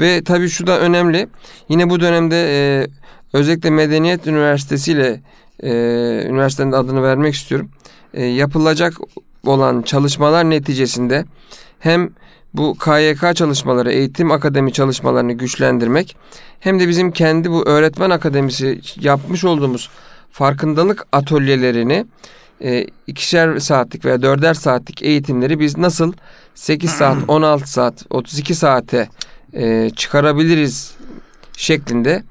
Ve 0.00 0.24
tabii 0.24 0.48
şu 0.48 0.66
da 0.66 0.80
önemli. 0.80 1.28
Yine 1.68 1.90
bu 1.90 2.00
dönemde 2.00 2.36
e, 2.36 2.86
özellikle 3.32 3.70
Medeniyet 3.70 4.26
Üniversitesi 4.26 4.92
ile 4.92 5.20
e, 5.62 5.70
üniversitenin 6.28 6.72
adını 6.72 7.02
vermek 7.02 7.34
istiyorum. 7.34 7.70
E, 8.14 8.24
yapılacak 8.24 8.94
olan 9.46 9.82
çalışmalar 9.82 10.50
neticesinde 10.50 11.24
hem 11.78 12.10
bu 12.54 12.76
KYK 12.78 13.36
çalışmaları, 13.36 13.92
eğitim 13.92 14.30
akademi 14.30 14.72
çalışmalarını 14.72 15.32
güçlendirmek 15.32 16.16
hem 16.60 16.80
de 16.80 16.88
bizim 16.88 17.12
kendi 17.12 17.50
bu 17.50 17.68
öğretmen 17.68 18.10
akademisi 18.10 18.80
yapmış 19.00 19.44
olduğumuz 19.44 19.90
farkındalık 20.30 21.06
atölyelerini 21.12 22.06
e, 22.62 22.86
ikişer 23.06 23.58
saatlik 23.58 24.04
veya 24.04 24.22
dörder 24.22 24.54
saatlik 24.54 25.02
eğitimleri 25.02 25.60
biz 25.60 25.78
nasıl 25.78 26.12
8 26.54 26.90
saat, 26.98 27.16
16 27.28 27.72
saat, 27.72 28.04
32 28.10 28.54
saate 28.54 29.08
e, 29.52 29.90
çıkarabiliriz 29.96 30.94
şeklinde 31.56 32.22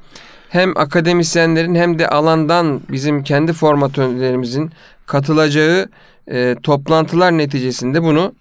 hem 0.50 0.78
akademisyenlerin 0.78 1.76
hem 1.76 2.00
de 2.00 2.08
alandan 2.10 2.82
bizim 2.90 3.24
kendi 3.24 3.54
formatörlerimizin 3.54 4.72
katılacağı 5.06 5.90
e, 6.32 6.56
toplantılar 6.64 7.38
neticesinde 7.38 8.04
bunu 8.04 8.34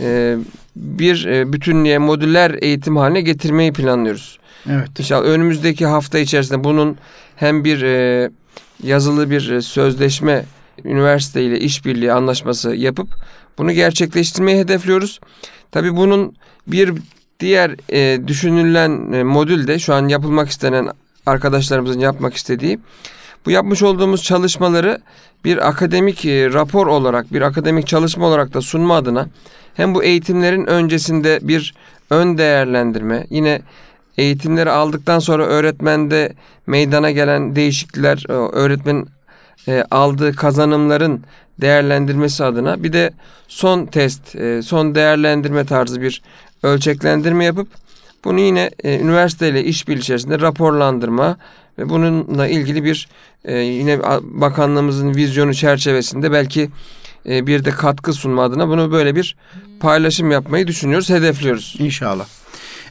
e, 0.00 0.36
bir 0.76 1.26
e, 1.26 1.52
bütünlüğe 1.52 1.98
modüler 1.98 2.58
eğitim 2.60 2.96
haline 2.96 3.20
getirmeyi 3.20 3.72
planlıyoruz. 3.72 4.38
Evet. 4.70 4.88
İnşallah 4.98 5.24
önümüzdeki 5.24 5.86
hafta 5.86 6.18
içerisinde 6.18 6.64
bunun 6.64 6.96
hem 7.36 7.64
bir 7.64 7.82
e, 7.82 8.30
yazılı 8.82 9.30
bir 9.30 9.50
e, 9.50 9.62
sözleşme 9.62 10.44
üniversite 10.84 11.42
ile 11.42 11.60
işbirliği 11.60 12.12
anlaşması 12.12 12.74
yapıp 12.74 13.08
bunu 13.58 13.72
gerçekleştirmeyi 13.72 14.58
hedefliyoruz. 14.58 15.20
Tabii 15.70 15.96
bunun 15.96 16.36
bir 16.66 16.94
diğer 17.40 17.76
e, 17.92 18.28
düşünülen 18.28 19.12
e, 19.12 19.24
modül 19.24 19.66
de 19.66 19.78
şu 19.78 19.94
an 19.94 20.08
yapılmak 20.08 20.48
istenen 20.48 20.88
arkadaşlarımızın 21.26 22.00
yapmak 22.00 22.34
istediği 22.34 22.78
bu 23.46 23.50
yapmış 23.50 23.82
olduğumuz 23.82 24.22
çalışmaları 24.22 24.98
bir 25.44 25.68
akademik 25.68 26.24
e, 26.24 26.52
rapor 26.52 26.86
olarak, 26.86 27.32
bir 27.32 27.42
akademik 27.42 27.86
çalışma 27.86 28.26
olarak 28.26 28.54
da 28.54 28.60
sunma 28.60 28.96
adına 28.96 29.28
hem 29.74 29.94
bu 29.94 30.04
eğitimlerin 30.04 30.66
öncesinde 30.66 31.38
bir 31.42 31.74
ön 32.10 32.38
değerlendirme, 32.38 33.26
yine 33.30 33.62
eğitimleri 34.18 34.70
aldıktan 34.70 35.18
sonra 35.18 35.46
öğretmende 35.46 36.32
meydana 36.66 37.10
gelen 37.10 37.56
değişiklikler, 37.56 38.24
e, 38.28 38.32
öğretmenin 38.32 39.08
e, 39.68 39.84
aldığı 39.90 40.36
kazanımların 40.36 41.24
değerlendirmesi 41.60 42.44
adına 42.44 42.82
bir 42.82 42.92
de 42.92 43.10
son 43.48 43.86
test, 43.86 44.36
e, 44.36 44.62
son 44.62 44.94
değerlendirme 44.94 45.66
tarzı 45.66 46.00
bir 46.00 46.22
ölçeklendirme 46.62 47.44
yapıp 47.44 47.68
bunu 48.24 48.40
yine 48.40 48.70
e, 48.84 48.98
üniversiteyle 48.98 49.64
işbirliği 49.64 50.00
içerisinde 50.00 50.40
raporlandırma 50.40 51.36
ve 51.78 51.88
bununla 51.88 52.46
ilgili 52.46 52.84
bir 52.84 53.08
e, 53.44 53.58
yine 53.58 54.00
bakanlığımızın 54.22 55.14
vizyonu 55.14 55.54
çerçevesinde 55.54 56.32
belki 56.32 56.70
e, 57.28 57.46
bir 57.46 57.64
de 57.64 57.70
katkı 57.70 58.12
sunma 58.12 58.44
adına 58.44 58.68
bunu 58.68 58.92
böyle 58.92 59.16
bir 59.16 59.36
paylaşım 59.80 60.30
yapmayı 60.30 60.66
düşünüyoruz, 60.66 61.10
hedefliyoruz. 61.10 61.76
İnşallah. 61.78 62.26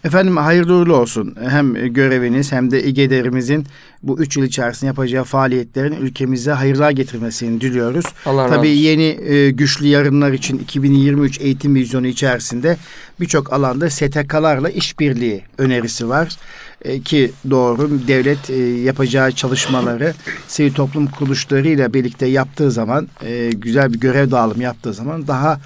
Efendim 0.03 0.37
hayırlı 0.37 0.73
uğurlu 0.73 0.95
olsun. 0.95 1.35
Hem 1.49 1.93
göreviniz 1.93 2.51
hem 2.51 2.71
de 2.71 2.83
İGEDER'imizin 2.83 3.65
bu 4.03 4.19
üç 4.19 4.37
yıl 4.37 4.43
içerisinde 4.43 4.87
yapacağı 4.87 5.23
faaliyetlerin 5.23 5.95
ülkemize 5.95 6.51
hayırlar 6.51 6.91
getirmesini 6.91 7.61
diliyoruz. 7.61 8.05
Allah 8.25 8.47
Tabii 8.47 8.69
razı 8.69 8.77
yeni 8.77 9.03
e, 9.03 9.51
güçlü 9.51 9.87
yarınlar 9.87 10.31
için 10.31 10.59
2023 10.59 11.41
eğitim 11.41 11.75
vizyonu 11.75 12.07
içerisinde 12.07 12.77
birçok 13.19 13.53
alanda 13.53 13.89
STK'larla 13.89 14.69
işbirliği 14.69 15.41
önerisi 15.57 16.09
var. 16.09 16.37
E, 16.85 17.01
ki 17.01 17.31
doğru 17.49 17.89
devlet 18.07 18.49
e, 18.49 18.55
yapacağı 18.63 19.31
çalışmaları 19.31 20.13
sivil 20.47 20.73
toplum 20.73 21.07
kuruluşlarıyla 21.07 21.93
birlikte 21.93 22.25
yaptığı 22.25 22.71
zaman 22.71 23.07
e, 23.25 23.49
güzel 23.49 23.93
bir 23.93 23.99
görev 23.99 24.31
dağılımı 24.31 24.63
yaptığı 24.63 24.93
zaman 24.93 25.27
daha 25.27 25.59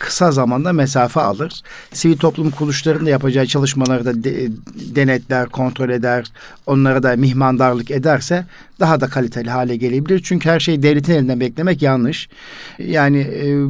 kısa 0.00 0.32
zamanda 0.32 0.72
mesafe 0.72 1.20
alır. 1.20 1.62
Sivil 1.92 2.16
toplum 2.16 2.50
kuruluşlarının 2.50 3.06
da 3.06 3.10
yapacağı 3.10 3.46
çalışmaları 3.46 4.04
da 4.04 4.24
de, 4.24 4.48
denetler, 4.96 5.48
kontrol 5.48 5.90
eder, 5.90 6.26
onlara 6.66 7.02
da 7.02 7.16
mihmandarlık 7.16 7.90
ederse 7.90 8.44
daha 8.80 9.00
da 9.00 9.06
kaliteli 9.06 9.50
hale 9.50 9.76
gelebilir. 9.76 10.20
Çünkü 10.24 10.48
her 10.48 10.60
şeyi 10.60 10.82
devletin 10.82 11.12
elinden 11.12 11.40
beklemek 11.40 11.82
yanlış. 11.82 12.28
Yani 12.78 13.18
e, 13.18 13.66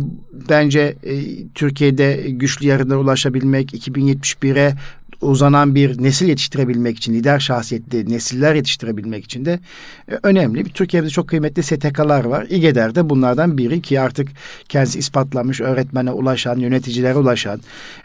bence 0.49 0.97
e, 1.03 1.47
Türkiye'de 1.55 2.27
güçlü 2.29 2.67
yarınlara 2.67 2.99
ulaşabilmek, 2.99 3.75
2071'e 3.75 4.75
uzanan 5.21 5.75
bir 5.75 6.03
nesil 6.03 6.29
yetiştirebilmek 6.29 6.97
için, 6.97 7.15
lider 7.15 7.41
şahsiyetli 7.41 8.11
nesiller 8.11 8.55
yetiştirebilmek 8.55 9.25
için 9.25 9.45
de 9.45 9.61
e, 10.09 10.19
önemli. 10.23 10.65
Türkiye'de 10.65 11.09
çok 11.09 11.29
kıymetli 11.29 11.63
STK'lar 11.63 12.25
var. 12.25 12.47
İGEDER 12.51 12.95
de 12.95 13.11
bunlardan 13.11 13.59
biri 13.59 13.83
ki 13.83 14.01
artık 14.01 14.29
kendisi 14.69 14.99
ispatlamış 14.99 15.61
öğretmene 15.61 16.11
ulaşan, 16.11 16.59
yöneticilere 16.59 17.15
ulaşan, 17.15 17.61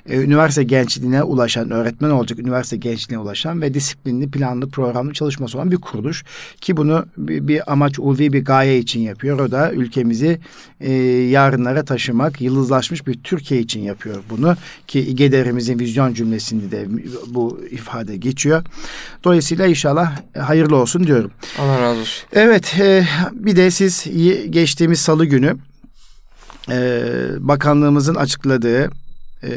e, 0.09 0.17
üniversite 0.21 0.63
gençliğine 0.63 1.23
ulaşan, 1.23 1.71
öğretmen 1.71 2.09
olacak 2.09 2.39
üniversite 2.39 2.77
gençliğine 2.77 3.23
ulaşan 3.23 3.61
ve 3.61 3.73
disiplinli, 3.73 4.31
planlı, 4.31 4.69
programlı 4.69 5.13
çalışması 5.13 5.57
olan 5.57 5.71
bir 5.71 5.77
kuruluş. 5.77 6.23
Ki 6.61 6.77
bunu 6.77 7.05
bir, 7.17 7.47
bir 7.47 7.71
amaç, 7.71 7.99
ulvi 7.99 8.33
bir 8.33 8.45
gaye 8.45 8.79
için 8.79 8.99
yapıyor. 8.99 9.39
O 9.39 9.51
da 9.51 9.71
ülkemizi 9.71 10.39
e, 10.79 10.91
yarınlara 11.31 11.85
taşımak, 11.85 12.41
yıldızlaşmış 12.41 13.07
bir 13.07 13.13
Türkiye 13.13 13.59
için 13.59 13.81
yapıyor 13.81 14.23
bunu. 14.29 14.55
Ki 14.87 14.99
İGEDER'imizin 14.99 15.79
vizyon 15.79 16.13
cümlesinde 16.13 16.71
de 16.71 16.87
bu 17.27 17.61
ifade 17.71 18.17
geçiyor. 18.17 18.63
Dolayısıyla 19.23 19.67
inşallah 19.67 20.21
hayırlı 20.37 20.75
olsun 20.75 21.07
diyorum. 21.07 21.31
Allah 21.59 21.81
razı 21.81 21.99
olsun. 22.01 22.27
Evet 22.33 22.75
e, 22.79 23.07
bir 23.31 23.55
de 23.55 23.71
siz 23.71 24.05
geçtiğimiz 24.49 24.99
salı 24.99 25.25
günü 25.25 25.57
e, 26.69 27.01
bakanlığımızın 27.39 28.15
açıkladığı 28.15 28.89
e, 29.43 29.49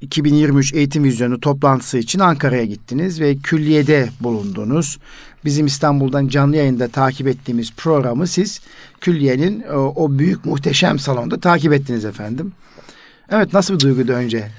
2023 0.00 0.74
eğitim 0.74 1.04
vizyonu 1.04 1.40
toplantısı 1.40 1.98
için 1.98 2.18
Ankara'ya 2.18 2.64
gittiniz 2.64 3.20
ve 3.20 3.36
külliyede 3.36 4.08
bulundunuz. 4.20 4.98
Bizim 5.44 5.66
İstanbul'dan 5.66 6.28
canlı 6.28 6.56
yayında 6.56 6.88
takip 6.88 7.26
ettiğimiz 7.26 7.72
programı 7.72 8.26
siz 8.26 8.60
külliyenin 9.00 9.62
o, 9.62 9.92
o 9.96 10.18
büyük 10.18 10.44
muhteşem 10.44 10.98
salonda 10.98 11.40
takip 11.40 11.72
ettiniz 11.72 12.04
efendim. 12.04 12.52
Evet 13.30 13.52
nasıl 13.52 13.74
bir 13.74 13.80
duyguydu 13.80 14.12
önce? 14.12 14.50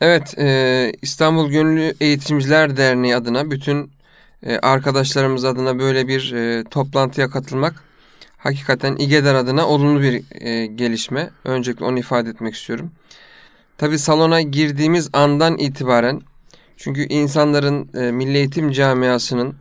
Evet, 0.00 0.38
e, 0.38 0.92
İstanbul 1.02 1.50
Gönüllü 1.50 1.94
Eğitimciler 2.00 2.76
Derneği 2.76 3.16
adına 3.16 3.50
bütün 3.50 3.90
e, 4.42 4.58
arkadaşlarımız 4.58 5.44
adına 5.44 5.78
böyle 5.78 6.08
bir 6.08 6.32
e, 6.32 6.64
toplantıya 6.64 7.30
katılmak 7.30 7.84
hakikaten 8.36 8.96
İGEDER 8.96 9.34
adına 9.34 9.66
olumlu 9.66 10.02
bir 10.02 10.22
e, 10.40 10.66
gelişme. 10.66 11.30
Öncelikle 11.44 11.84
onu 11.84 11.98
ifade 11.98 12.30
etmek 12.30 12.54
istiyorum. 12.54 12.90
Tabi 13.78 13.98
salona 13.98 14.40
girdiğimiz 14.40 15.10
andan 15.12 15.58
itibaren 15.58 16.20
çünkü 16.76 17.02
insanların 17.02 17.90
e, 17.94 18.12
milli 18.12 18.36
eğitim 18.36 18.70
camiasının 18.70 19.54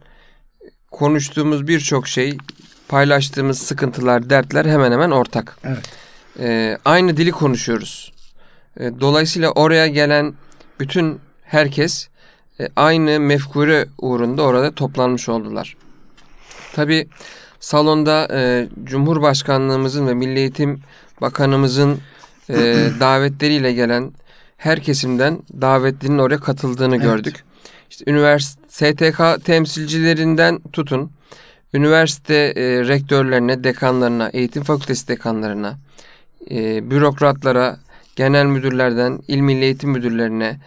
konuştuğumuz 0.92 1.68
birçok 1.68 2.08
şey, 2.08 2.38
paylaştığımız 2.88 3.60
sıkıntılar, 3.60 4.30
dertler 4.30 4.66
hemen 4.66 4.92
hemen 4.92 5.12
ortak. 5.12 5.58
Evet. 5.64 5.92
E, 6.40 6.78
aynı 6.86 7.18
dili 7.18 7.32
konuşuyoruz. 7.32 8.17
E, 8.80 9.00
dolayısıyla 9.00 9.52
oraya 9.52 9.88
gelen 9.88 10.34
bütün 10.80 11.20
herkes 11.44 12.08
e, 12.60 12.68
aynı 12.76 13.20
mefkure 13.20 13.86
uğrunda 13.98 14.44
orada 14.44 14.72
toplanmış 14.72 15.30
oldular. 15.30 15.78
Tabi 16.74 17.08
salonda 17.60 18.28
e, 18.32 18.68
Cumhurbaşkanlığımızın 18.84 20.08
ve 20.08 20.14
Milli 20.14 20.40
Eğitim 20.40 20.80
Bakanımızın 21.22 22.00
davetleriyle 23.00 23.74
gelen 23.74 24.12
her 24.58 24.80
kesimden 24.80 25.40
davetlinin 25.62 26.18
oraya 26.18 26.40
katıldığını 26.40 26.96
evet. 26.96 27.06
gördük. 27.06 27.44
İşte 27.90 28.12
üniversite 28.12 28.62
STK 28.68 29.46
temsilcilerinden 29.46 30.60
tutun 30.74 31.12
üniversite 31.74 32.54
rektörlerine, 32.88 33.64
dekanlarına, 33.64 34.30
eğitim 34.30 34.64
fakültesi 34.64 35.08
dekanlarına, 35.08 35.78
bürokratlara, 36.90 37.78
genel 38.18 38.46
müdürlerden 38.46 39.20
il 39.28 39.40
milli 39.40 39.64
eğitim 39.64 39.90
müdürlerine 39.90 40.60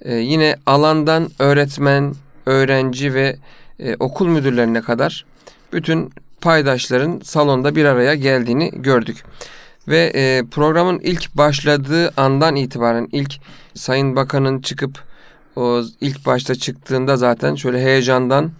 e, 0.00 0.14
yine 0.14 0.56
alandan 0.66 1.28
öğretmen, 1.38 2.14
öğrenci 2.46 3.14
ve 3.14 3.36
e, 3.78 3.96
okul 3.96 4.28
müdürlerine 4.28 4.80
kadar 4.80 5.26
bütün 5.72 6.12
paydaşların 6.40 7.20
salonda 7.24 7.76
bir 7.76 7.84
araya 7.84 8.14
geldiğini 8.14 8.70
gördük. 8.74 9.24
Ve 9.88 10.12
e, 10.14 10.42
programın 10.50 10.98
ilk 10.98 11.34
başladığı 11.34 12.12
andan 12.16 12.56
itibaren 12.56 13.08
ilk 13.12 13.34
Sayın 13.74 14.16
Bakan'ın 14.16 14.60
çıkıp 14.60 15.02
o 15.56 15.82
ilk 16.00 16.26
başta 16.26 16.54
çıktığında 16.54 17.16
zaten 17.16 17.54
şöyle 17.54 17.80
heyecandan 17.80 18.52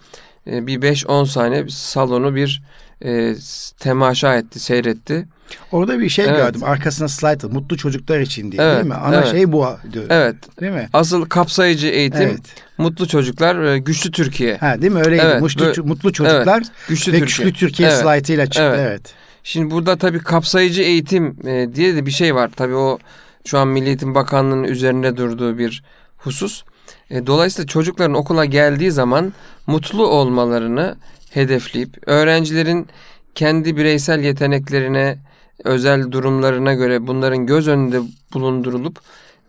bir 0.46 0.80
5-10 0.80 1.26
saniye 1.26 1.68
salonu 1.68 2.34
bir 2.34 2.62
e, 3.04 3.34
temaşa 3.78 4.36
etti, 4.36 4.60
seyretti. 4.60 5.26
Orada 5.72 6.00
bir 6.00 6.08
şey 6.08 6.24
evet. 6.24 6.36
gördüm. 6.36 6.60
Arkasına 6.64 7.08
slide 7.08 7.46
mutlu 7.46 7.76
çocuklar 7.76 8.20
için 8.20 8.52
diye 8.52 8.62
evet, 8.62 8.76
değil 8.76 8.86
mi? 8.86 8.94
Ana 8.94 9.16
evet. 9.16 9.30
şey 9.30 9.52
bu 9.52 9.66
diyor. 9.92 10.04
Evet. 10.08 10.60
Değil 10.60 10.72
mi? 10.72 10.88
Asıl 10.92 11.24
kapsayıcı 11.24 11.86
eğitim 11.86 12.22
evet. 12.22 12.40
mutlu 12.78 13.08
çocuklar, 13.08 13.62
e, 13.62 13.78
güçlü 13.78 14.10
Türkiye. 14.10 14.56
Ha 14.56 14.82
değil 14.82 14.92
mi? 14.92 15.00
Öyleydi. 15.00 15.22
Evet, 15.26 15.42
mutlu, 15.42 15.84
mutlu 15.84 16.12
çocuklar 16.12 16.58
evet, 16.58 16.88
güçlü 16.88 17.12
ve 17.12 17.18
Türkiye. 17.18 17.48
güçlü 17.48 17.66
Türkiye 17.66 17.88
evet. 17.88 17.98
slaytıyla 17.98 18.46
çıktı. 18.46 18.62
Evet. 18.62 18.78
evet. 18.80 19.14
Şimdi 19.42 19.70
burada 19.70 19.96
tabii 19.96 20.18
kapsayıcı 20.18 20.82
eğitim 20.82 21.36
e, 21.46 21.74
diye 21.74 21.96
de 21.96 22.06
bir 22.06 22.10
şey 22.10 22.34
var. 22.34 22.50
Tabii 22.56 22.74
o 22.74 22.98
şu 23.44 23.58
an 23.58 23.68
Milli 23.68 23.86
Eğitim 23.86 24.14
Bakanlığı'nın 24.14 24.64
üzerinde 24.64 25.16
durduğu 25.16 25.58
bir 25.58 25.82
husus. 26.16 26.64
E, 27.10 27.26
dolayısıyla 27.26 27.66
çocukların 27.66 28.14
okula 28.14 28.44
geldiği 28.44 28.90
zaman 28.90 29.32
mutlu 29.66 30.06
olmalarını 30.06 30.96
hedefleyip 31.30 32.08
öğrencilerin 32.08 32.88
kendi 33.34 33.76
bireysel 33.76 34.20
yeteneklerine, 34.20 35.18
özel 35.64 36.12
durumlarına 36.12 36.74
göre 36.74 37.06
bunların 37.06 37.46
göz 37.46 37.68
önünde 37.68 38.00
bulundurulup 38.34 39.00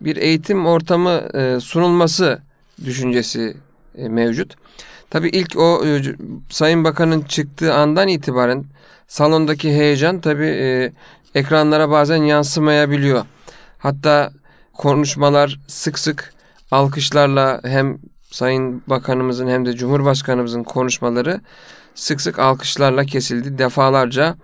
bir 0.01 0.15
eğitim 0.15 0.65
ortamı 0.65 1.11
e, 1.33 1.59
sunulması 1.59 2.41
düşüncesi 2.85 3.57
e, 3.97 4.09
mevcut. 4.09 4.55
Tabii 5.09 5.29
ilk 5.29 5.57
o 5.57 5.85
e, 5.85 6.01
Sayın 6.49 6.83
Bakan'ın 6.83 7.21
çıktığı 7.21 7.73
andan 7.73 8.07
itibaren 8.07 8.65
salondaki 9.07 9.69
heyecan 9.69 10.21
tabii 10.21 10.91
ekranlara 11.35 11.89
bazen 11.89 12.23
yansımayabiliyor. 12.23 13.25
Hatta 13.77 14.31
konuşmalar 14.73 15.59
sık 15.67 15.99
sık 15.99 16.33
alkışlarla 16.71 17.61
hem 17.63 17.97
Sayın 18.31 18.81
Bakanımızın 18.88 19.48
hem 19.48 19.65
de 19.65 19.74
Cumhurbaşkanımızın 19.74 20.63
konuşmaları 20.63 21.41
sık 21.96 22.22
sık 22.22 22.39
alkışlarla 22.39 23.05
kesildi. 23.05 23.57
Defalarca 23.57 24.36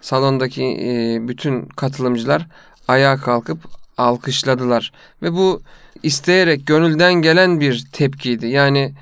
salondaki 0.00 0.64
e, 0.64 1.18
bütün 1.28 1.62
katılımcılar 1.66 2.46
ayağa 2.88 3.16
kalkıp 3.16 3.58
alkışladılar 3.98 4.92
ve 5.22 5.32
bu 5.32 5.62
isteyerek 6.02 6.66
gönülden 6.66 7.14
gelen 7.14 7.60
bir 7.60 7.84
tepkiydi. 7.92 8.46
Yani 8.46 8.94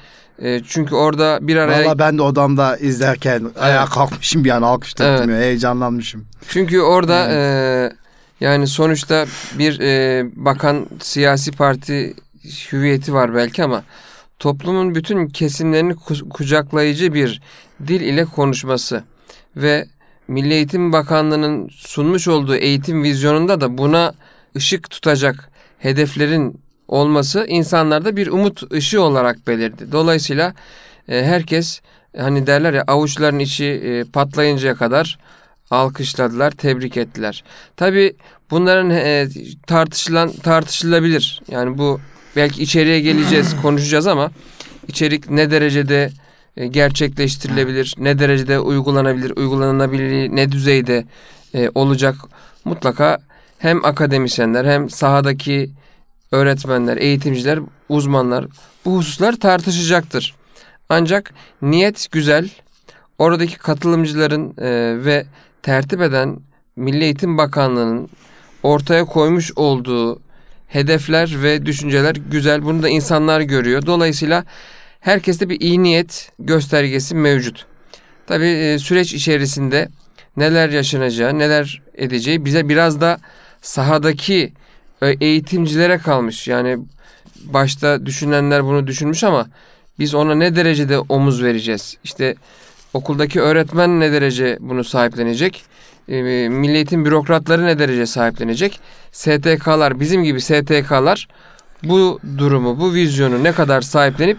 e, 0.43 0.61
çünkü 0.69 0.95
orada 0.95 1.39
bir 1.43 1.57
araya 1.57 1.85
Valla 1.85 1.99
ben 1.99 2.19
de 2.19 2.23
odamda 2.23 2.77
izlerken 2.77 3.51
ayağa 3.61 3.87
kalkmışım 3.87 4.45
bir 4.45 4.51
an 4.51 4.63
alkışladım 4.63 5.31
Evet. 5.31 5.41
ya 5.41 5.47
heyecanlanmışım. 5.47 6.27
Çünkü 6.49 6.81
orada 6.81 7.29
e, 7.31 7.41
yani 8.41 8.67
sonuçta 8.67 9.27
bir 9.59 9.81
e, 9.81 10.25
bakan 10.37 10.87
siyasi 11.01 11.53
parti 11.53 12.15
hüviyeti 12.73 13.15
var 13.15 13.35
belki 13.35 13.65
ama 13.65 13.83
toplumun 14.41 14.95
bütün 14.95 15.29
kesimlerini 15.29 15.93
ku- 15.93 16.29
kucaklayıcı 16.29 17.15
bir 17.15 17.43
dil 17.87 18.01
ile 18.01 18.25
konuşması 18.25 19.05
ve 19.57 19.87
Milli 20.29 20.55
Eğitim 20.55 20.93
Bakanlığı'nın 20.93 21.69
sunmuş 21.69 22.29
olduğu 22.29 22.55
eğitim 22.55 23.03
vizyonunda 23.03 23.61
da 23.61 23.79
buna 23.79 24.15
ışık 24.57 24.91
tutacak 24.91 25.51
hedeflerin 25.79 26.61
olması 26.89 27.47
insanlarda 27.49 28.17
bir 28.17 28.27
umut 28.27 28.73
ışığı 28.73 29.03
olarak 29.03 29.47
belirdi. 29.47 29.93
Dolayısıyla 29.93 30.55
e, 31.09 31.25
herkes 31.25 31.81
hani 32.17 32.47
derler 32.47 32.75
ya 32.75 32.85
avuçların 32.87 33.39
içi 33.39 33.67
e, 33.67 34.05
patlayıncaya 34.05 34.75
kadar 34.75 35.19
alkışladılar, 35.71 36.51
tebrik 36.51 36.97
ettiler. 36.97 37.45
Tabi 37.77 38.17
bunların 38.51 38.91
e, 38.91 39.29
tartışılan 39.67 40.33
tartışılabilir. 40.33 41.43
Yani 41.49 41.79
bu 41.79 42.01
belki 42.37 42.63
içeriye 42.63 43.01
geleceğiz, 43.01 43.57
konuşacağız 43.63 44.07
ama 44.07 44.31
içerik 44.89 45.31
ne 45.31 45.51
derecede 45.51 46.11
e, 46.57 46.67
gerçekleştirilebilir, 46.67 47.95
ne 47.99 48.19
derecede 48.19 48.61
uygulanabilir, 48.61 49.33
uygulanabilir, 49.37 50.37
ne 50.37 50.53
düzeyde 50.53 51.05
e, 51.55 51.71
olacak 51.75 52.17
mutlaka 52.65 53.19
hem 53.59 53.85
akademisyenler 53.85 54.65
hem 54.65 54.91
sahadaki 54.91 55.71
öğretmenler, 56.33 56.97
eğitimciler, 56.97 57.59
uzmanlar 57.89 58.47
bu 58.85 58.97
hususlar 58.97 59.33
tartışacaktır. 59.33 60.35
Ancak 60.89 61.35
niyet 61.63 62.09
güzel. 62.11 62.51
Oradaki 63.19 63.59
katılımcıların 63.59 64.55
e, 64.59 65.05
ve 65.05 65.27
tertip 65.63 66.01
eden 66.01 66.41
Milli 66.77 67.05
Eğitim 67.05 67.39
Bakanlığı'nın 67.39 68.09
ortaya 68.63 69.05
koymuş 69.05 69.53
olduğu 69.57 70.21
hedefler 70.71 71.43
ve 71.43 71.67
düşünceler 71.67 72.17
güzel. 72.31 72.63
Bunu 72.63 72.83
da 72.83 72.89
insanlar 72.89 73.41
görüyor. 73.41 73.87
Dolayısıyla 73.87 74.45
herkeste 75.01 75.49
bir 75.49 75.61
iyi 75.61 75.83
niyet 75.83 76.33
göstergesi 76.39 77.15
mevcut. 77.15 77.67
Tabii 78.27 78.47
e, 78.47 78.79
süreç 78.79 79.13
içerisinde 79.15 79.89
neler 80.37 80.69
yaşanacağı, 80.69 81.39
neler 81.39 81.83
edeceği 81.95 82.45
bize 82.45 82.69
biraz 82.69 83.01
da 83.01 83.19
sahadaki 83.63 84.53
e, 85.03 85.09
eğitimcilere 85.21 85.99
kalmış. 85.99 86.49
Yani 86.49 86.79
başta 87.45 88.07
düşünenler 88.07 88.65
bunu 88.65 88.87
düşünmüş 88.87 89.25
ama 89.25 89.47
biz 89.99 90.15
ona 90.15 90.35
ne 90.35 90.57
derecede 90.57 90.99
omuz 90.99 91.43
vereceğiz? 91.43 91.97
İşte 92.05 92.35
okuldaki 92.95 93.41
öğretmen 93.41 94.01
ne 94.01 94.13
derece 94.13 94.57
bunu 94.61 94.85
sahiplenecek? 94.85 95.65
E, 96.11 96.49
Milli 96.49 96.75
eğitim 96.75 97.05
bürokratları 97.05 97.67
ne 97.67 97.79
derece 97.79 98.07
sahiplenecek? 98.07 98.81
STK'lar, 99.13 100.01
bizim 100.01 100.25
gibi 100.25 100.41
STK'lar 100.41 101.29
bu 101.83 102.21
durumu, 102.39 102.81
bu 102.81 102.95
vizyonu 102.95 103.45
ne 103.45 103.53
kadar 103.53 103.81
sahiplenip 103.81 104.39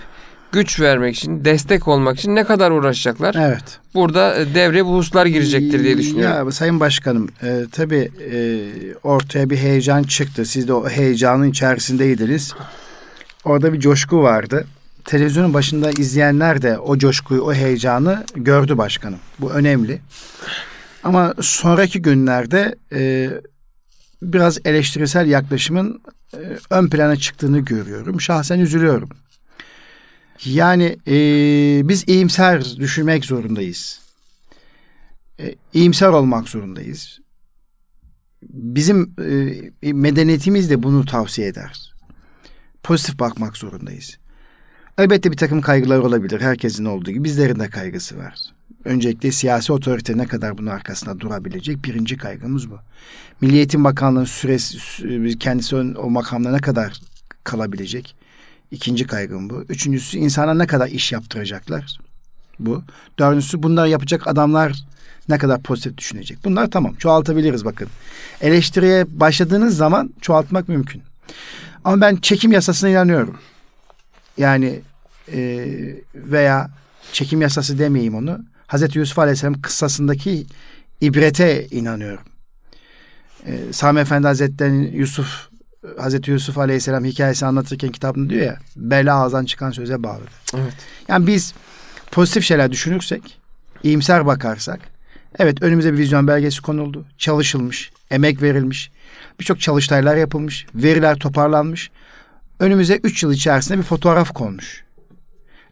güç 0.52 0.80
vermek 0.80 1.16
için, 1.16 1.46
destek 1.46 1.88
olmak 1.88 2.20
için 2.20 2.36
ne 2.36 2.44
kadar 2.44 2.72
uğraşacaklar? 2.72 3.36
Evet. 3.40 3.80
Burada 3.94 4.36
e, 4.36 4.56
devreye 4.56 4.86
bu 4.86 4.98
hususlar 4.98 5.26
girecektir 5.26 5.84
diye 5.84 5.98
düşünüyorum. 5.98 6.46
Ya 6.46 6.52
Sayın 6.52 6.80
Başkanım 6.80 7.30
e, 7.44 7.66
tabii 7.72 8.12
e, 8.32 8.38
ortaya 9.04 9.50
bir 9.50 9.58
heyecan 9.58 10.04
çıktı. 10.04 10.46
Siz 10.46 10.68
de 10.68 10.74
o 10.74 10.90
heyecanın 10.90 11.50
içerisindeydiniz. 11.50 12.54
Orada 13.46 13.74
bir 13.74 13.80
coşku 13.80 14.24
vardı. 14.24 14.66
Televizyonun 15.06 15.54
başında 15.54 15.92
izleyenler 15.92 16.62
de 16.62 16.78
o 16.78 16.98
coşkuyu, 16.98 17.42
o 17.42 17.54
heyecanı 17.54 18.24
gördü 18.36 18.78
başkanım. 18.78 19.20
Bu 19.40 19.52
önemli. 19.52 20.02
Ama 21.04 21.34
sonraki 21.42 22.02
günlerde 22.02 22.76
e, 22.94 23.30
biraz 24.22 24.60
eleştirisel 24.66 25.28
yaklaşımın 25.28 26.02
e, 26.34 26.40
ön 26.70 26.90
plana 26.90 27.16
çıktığını 27.16 27.60
görüyorum. 27.60 28.22
Şahsen 28.22 28.60
üzülüyorum. 28.60 29.10
Yani 30.46 30.98
e, 31.08 31.16
biz 31.90 32.04
iyimser 32.08 32.76
düşünmek 32.78 33.26
zorundayız. 33.26 34.00
E, 35.40 35.56
iyimser 35.74 36.08
olmak 36.08 36.50
zorundayız. 36.50 37.20
Bizim 38.44 39.16
e, 39.84 39.94
medeniyetimiz 39.94 40.70
de 40.70 40.84
bunu 40.84 41.06
tavsiye 41.06 41.48
eder. 41.48 41.94
Pozitif 42.84 43.20
bakmak 43.20 43.58
zorundayız. 43.58 44.18
Elbette 44.98 45.32
bir 45.32 45.38
takım 45.38 45.62
kaygılar 45.62 46.00
olabilir. 46.00 46.42
Herkesin 46.42 46.86
olduğu 46.86 47.12
gibi 47.12 47.24
bizlerin 47.24 47.60
de 47.60 47.70
kaygısı 47.70 48.18
var. 48.18 48.40
Öncelikle 48.86 49.32
siyasi 49.32 49.74
otorite 49.74 50.18
ne 50.18 50.28
kadar 50.28 50.58
bunun 50.58 50.70
arkasında 50.70 51.20
durabilecek 51.20 51.86
birinci 51.86 52.18
kaygımız 52.18 52.72
bu. 52.72 52.80
Milli 53.42 53.56
Eğitim 53.56 53.84
Bakanlığı'nın 53.84 54.26
süresi 54.26 54.78
sü- 54.78 55.38
kendisi 55.40 55.76
o 55.76 56.10
makamda 56.10 56.52
ne 56.52 56.60
kadar 56.60 57.02
kalabilecek? 57.44 58.16
İkinci 58.72 59.08
kaygım 59.08 59.50
bu. 59.50 59.66
Üçüncüsü 59.70 60.18
insana 60.18 60.54
ne 60.54 60.68
kadar 60.68 60.88
iş 60.88 61.12
yaptıracaklar? 61.12 62.00
Bu. 62.60 62.84
Dördüncüsü 63.20 63.64
bunları 63.64 63.90
yapacak 63.90 64.28
adamlar 64.28 64.84
ne 65.30 65.38
kadar 65.38 65.62
pozitif 65.62 65.98
düşünecek? 65.98 66.38
Bunlar 66.46 66.72
tamam 66.72 66.96
çoğaltabiliriz 66.96 67.66
bakın. 67.66 67.88
Eleştiriye 68.42 69.06
başladığınız 69.20 69.78
zaman 69.78 70.14
çoğaltmak 70.22 70.70
mümkün. 70.70 71.02
Ama 71.84 72.02
ben 72.02 72.16
çekim 72.16 72.52
yasasına 72.52 72.90
inanıyorum. 72.90 73.38
Yani 74.38 74.80
e, 75.34 75.68
veya 76.16 76.70
çekim 77.14 77.42
yasası 77.42 77.80
demeyeyim 77.80 78.16
onu. 78.16 78.40
Hazreti 78.72 79.00
Yusuf 79.00 79.20
Aleyhisselam 79.20 79.62
kıssasındaki 79.62 80.46
ibrete 81.02 81.68
inanıyorum. 81.68 82.24
E, 83.46 83.74
Sami 83.74 84.00
Efendi 84.00 84.28
Hazretleri'nin 84.28 84.92
Yusuf 84.92 85.50
Hazreti 85.98 86.32
Yusuf 86.32 86.58
Aleyhisselam 86.58 87.06
hikayesi 87.06 87.46
anlatırken 87.46 87.92
kitabında 87.92 88.30
diyor 88.30 88.46
ya 88.46 88.58
bela 88.76 89.16
ağızdan 89.16 89.46
çıkan 89.46 89.72
söze 89.72 90.04
bağlı. 90.04 90.22
Evet. 90.54 90.74
Yani 91.08 91.28
biz 91.28 91.54
pozitif 92.12 92.44
şeyler 92.44 92.72
düşünürsek, 92.72 93.40
iyimser 93.84 94.26
bakarsak, 94.26 94.80
evet 95.40 95.62
önümüze 95.62 95.94
bir 95.94 95.98
vizyon 95.98 96.28
belgesi 96.28 96.62
konuldu, 96.62 97.06
çalışılmış, 97.18 97.92
emek 98.12 98.42
verilmiş, 98.42 98.92
birçok 99.40 99.60
çalıştaylar 99.60 100.16
yapılmış, 100.16 100.66
veriler 100.76 101.20
toparlanmış. 101.20 101.92
Önümüze 102.60 103.00
3 103.04 103.24
yıl 103.24 103.34
içerisinde 103.34 103.78
bir 103.78 103.84
fotoğraf 103.84 104.34
konmuş. 104.34 104.84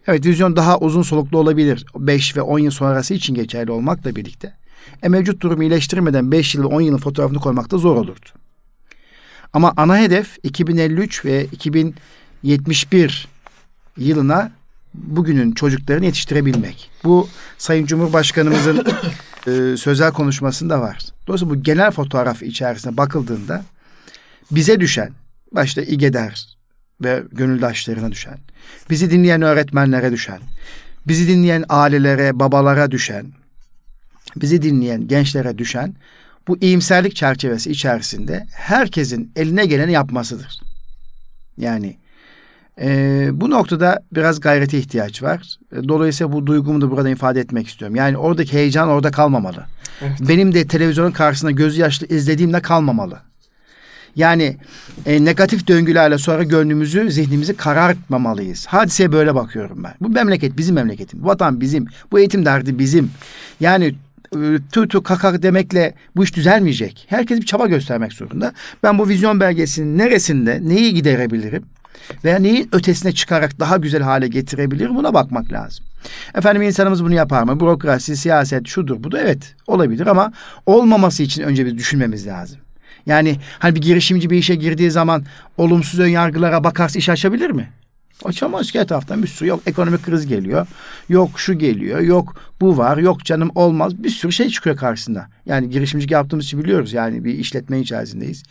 Evet 0.10 0.26
vizyon 0.26 0.56
daha 0.56 0.80
uzun 0.80 1.02
soluklu 1.02 1.38
olabilir. 1.38 1.86
5 1.96 2.38
ve 2.38 2.42
10 2.42 2.60
yıl 2.60 2.72
sonrası 2.72 3.14
için 3.14 3.36
geçerli 3.36 3.72
olmakla 3.72 4.16
birlikte. 4.16 4.54
E 5.04 5.10
mevcut 5.10 5.42
durumu 5.42 5.64
iyileştirmeden 5.64 6.32
5 6.32 6.56
yıl 6.56 6.64
ve 6.64 6.68
10 6.68 6.82
yılın 6.82 6.98
fotoğrafını 6.98 7.40
koymak 7.40 7.72
da 7.72 7.78
zor 7.78 7.96
olurdu. 7.96 8.26
Ama 9.54 9.74
ana 9.78 9.98
hedef 9.98 10.38
2053 10.44 11.26
ve 11.26 11.46
2071 11.46 13.28
yılına 13.98 14.52
bugünün 14.94 15.52
çocuklarını 15.52 16.06
yetiştirebilmek. 16.06 16.90
Bu 17.04 17.28
Sayın 17.58 17.86
Cumhurbaşkanımızın 17.86 18.86
e, 19.48 19.78
sözel 19.78 20.12
konuşmasında 20.12 20.82
var. 20.82 20.98
Dolayısıyla 21.28 21.56
bu 21.56 21.64
genel 21.64 21.92
fotoğraf 21.92 22.44
içerisine 22.44 22.98
bakıldığında 22.98 23.64
bize 24.52 24.80
düşen, 24.80 25.12
başta 25.52 25.82
İGEDER 25.82 26.59
ve 27.02 27.24
gönüldaşlarına 27.32 28.12
düşen, 28.12 28.38
bizi 28.90 29.12
dinleyen 29.12 29.42
öğretmenlere 29.42 30.12
düşen, 30.12 30.40
bizi 31.08 31.28
dinleyen 31.28 31.66
ailelere, 31.70 32.40
babalara 32.40 32.92
düşen, 32.92 33.26
bizi 34.36 34.62
dinleyen 34.62 35.08
gençlere 35.08 35.58
düşen 35.58 35.96
bu 36.48 36.58
iyimserlik 36.62 37.16
çerçevesi 37.16 37.72
içerisinde 37.72 38.46
herkesin 38.54 39.32
eline 39.36 39.66
geleni 39.66 39.92
yapmasıdır. 39.92 40.60
Yani 41.58 41.98
e, 42.82 43.28
bu 43.34 43.50
noktada 43.50 44.04
biraz 44.12 44.40
gayrete 44.40 44.78
ihtiyaç 44.78 45.24
var. 45.24 45.58
E, 45.72 45.88
Dolayısıyla 45.88 46.34
bu 46.34 46.46
duygumu 46.48 46.82
da 46.82 46.92
burada 46.92 47.10
ifade 47.10 47.40
etmek 47.40 47.68
istiyorum. 47.68 47.96
Yani 47.96 48.18
oradaki 48.18 48.54
heyecan 48.54 48.90
orada 48.90 49.12
kalmamalı. 49.12 49.66
Evet. 50.02 50.20
Benim 50.30 50.54
de 50.54 50.68
televizyonun 50.68 51.12
karşısında 51.12 51.52
gözü 51.52 51.82
yaşlı 51.82 52.08
izlediğimde 52.08 52.62
kalmamalı. 52.62 53.20
Yani 54.16 54.58
e, 55.06 55.26
negatif 55.26 55.68
döngülerle 55.68 56.18
sonra 56.18 56.44
gönlümüzü, 56.44 57.12
zihnimizi 57.12 57.58
karartmamalıyız. 57.58 58.66
Hadiseye 58.66 59.12
böyle 59.12 59.36
bakıyorum 59.36 59.84
ben. 59.84 59.94
Bu 60.02 60.10
memleket 60.10 60.58
bizim 60.58 60.76
memleketim. 60.76 61.26
Vatan 61.26 61.62
bizim. 61.62 61.86
Bu 62.12 62.20
eğitim 62.20 62.46
derdi 62.46 62.80
bizim. 62.80 63.12
Yani 63.60 63.96
e, 64.36 64.40
tu 64.72 64.88
tu 64.88 65.04
kakak 65.04 65.44
demekle 65.44 65.94
bu 66.16 66.24
iş 66.24 66.36
düzelmeyecek. 66.36 67.06
Herkes 67.10 67.40
bir 67.42 67.46
çaba 67.46 67.68
göstermek 67.68 68.14
zorunda. 68.14 68.54
Ben 68.84 69.00
bu 69.00 69.08
vizyon 69.08 69.40
belgesinin 69.40 69.98
neresinde 69.98 70.60
neyi 70.64 70.94
giderebilirim? 70.94 71.64
Veya 72.24 72.40
neyi 72.40 72.68
ötesine 72.72 73.12
çıkarak 73.12 73.60
daha 73.60 73.78
güzel 73.78 74.02
hale 74.02 74.28
getirebilirim 74.28 74.96
buna 74.96 75.14
bakmak 75.14 75.52
lazım. 75.52 75.86
Efendim 76.36 76.62
insanımız 76.62 77.04
bunu 77.04 77.14
yapar 77.14 77.44
mı? 77.44 77.60
Bürokrasi, 77.60 78.18
siyaset, 78.18 78.68
şudur 78.68 79.04
budur. 79.04 79.18
Evet 79.22 79.56
olabilir 79.68 80.08
ama 80.08 80.34
olmaması 80.66 81.24
için 81.24 81.44
önce 81.44 81.66
biz 81.66 81.78
düşünmemiz 81.78 82.28
lazım. 82.28 82.58
Yani 83.06 83.40
hani 83.60 83.76
bir 83.76 83.82
girişimci 83.82 84.30
bir 84.30 84.38
işe 84.38 84.56
girdiği 84.56 84.92
zaman 84.92 85.26
olumsuz 85.58 86.00
ön 86.00 86.08
yargılara 86.08 86.64
bakarsa 86.64 87.00
iş 87.00 87.10
açabilir 87.10 87.50
mi? 87.50 87.70
Açamaz 88.26 88.72
ki 88.72 88.80
etraftan 88.80 89.24
bir 89.24 89.28
sürü 89.28 89.50
yok 89.50 89.62
ekonomik 89.66 90.04
kriz 90.04 90.28
geliyor. 90.28 90.68
Yok 91.10 91.40
şu 91.40 91.58
geliyor. 91.58 92.00
Yok 92.00 92.36
bu 92.62 92.78
var. 92.78 92.98
Yok 92.98 93.26
canım 93.26 93.52
olmaz. 93.56 94.04
Bir 94.04 94.10
sürü 94.10 94.32
şey 94.32 94.50
çıkıyor 94.50 94.78
karşısında. 94.78 95.28
Yani 95.46 95.70
girişimcilik 95.70 96.12
yaptığımız 96.12 96.46
için 96.46 96.64
biliyoruz. 96.64 96.94
Yani 96.94 97.26
bir 97.26 97.34
işletme 97.34 97.80
içerisindeyiz. 97.80 98.44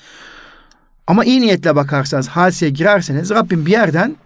Ama 1.07 1.25
iyi 1.25 1.41
niyetle 1.41 1.77
bakarsanız 1.77 2.29
hadiseye 2.29 2.71
girerseniz 2.71 3.31
Rabbim 3.31 3.67
bir 3.67 3.71
yerden 3.71 4.17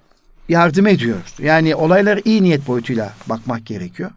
yardım 0.49 0.87
ediyor. 0.87 1.19
Yani 1.39 1.75
olaylar 1.75 2.21
iyi 2.25 2.43
niyet 2.43 2.67
boyutuyla 2.67 3.13
bakmak 3.29 3.67
gerekiyor. 3.67 4.11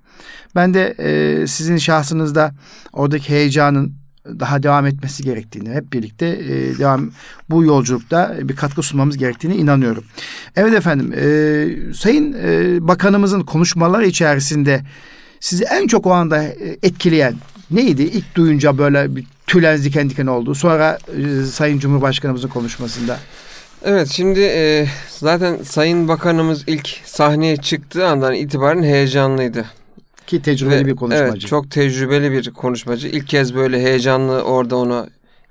Ben 0.55 0.73
de 0.73 0.95
e, 0.99 1.47
sizin 1.47 1.77
şahsınızda 1.77 2.51
oradaki 2.93 3.29
heyecanın 3.29 3.93
daha 4.39 4.63
devam 4.63 4.85
etmesi 4.85 5.23
gerektiğini 5.23 5.69
hep 5.69 5.93
birlikte 5.93 6.27
e, 6.27 6.77
devam 6.77 7.11
bu 7.49 7.63
yolculukta 7.63 8.35
bir 8.41 8.55
katkı 8.55 8.83
sunmamız 8.83 9.17
gerektiğini 9.17 9.55
inanıyorum. 9.55 10.03
Evet 10.55 10.73
efendim 10.73 11.13
e, 11.13 11.93
Sayın 11.93 12.35
e, 12.43 12.87
Bakanımızın 12.87 13.41
konuşmaları 13.41 14.05
içerisinde 14.05 14.81
sizi 15.39 15.63
en 15.63 15.87
çok 15.87 16.05
o 16.05 16.11
anda 16.11 16.43
e, 16.43 16.77
etkileyen 16.83 17.35
neydi? 17.71 18.03
İlk 18.03 18.35
duyunca 18.35 18.77
böyle 18.77 19.15
bir 19.15 19.25
tüyleriniz 19.47 19.85
diken 19.85 20.09
diken 20.09 20.27
oldu. 20.27 20.55
Sonra 20.55 20.97
e, 21.17 21.45
Sayın 21.45 21.79
Cumhurbaşkanımızın 21.79 22.49
konuşmasında. 22.49 23.17
Evet 23.83 24.09
şimdi 24.11 24.39
e, 24.39 24.87
zaten 25.19 25.57
Sayın 25.63 26.07
Bakanımız 26.07 26.63
ilk 26.67 26.89
sahneye 27.05 27.57
çıktığı 27.57 28.07
andan 28.07 28.33
itibaren 28.33 28.83
heyecanlıydı. 28.83 29.65
Ki 30.27 30.41
tecrübeli 30.41 30.85
Ve, 30.85 30.85
bir 30.85 30.95
konuşmacı. 30.95 31.23
Evet 31.31 31.41
çok 31.41 31.71
tecrübeli 31.71 32.31
bir 32.31 32.51
konuşmacı. 32.51 33.07
İlk 33.07 33.27
kez 33.27 33.55
böyle 33.55 33.81
heyecanlı 33.81 34.41
orada 34.41 34.75
onu 34.75 35.07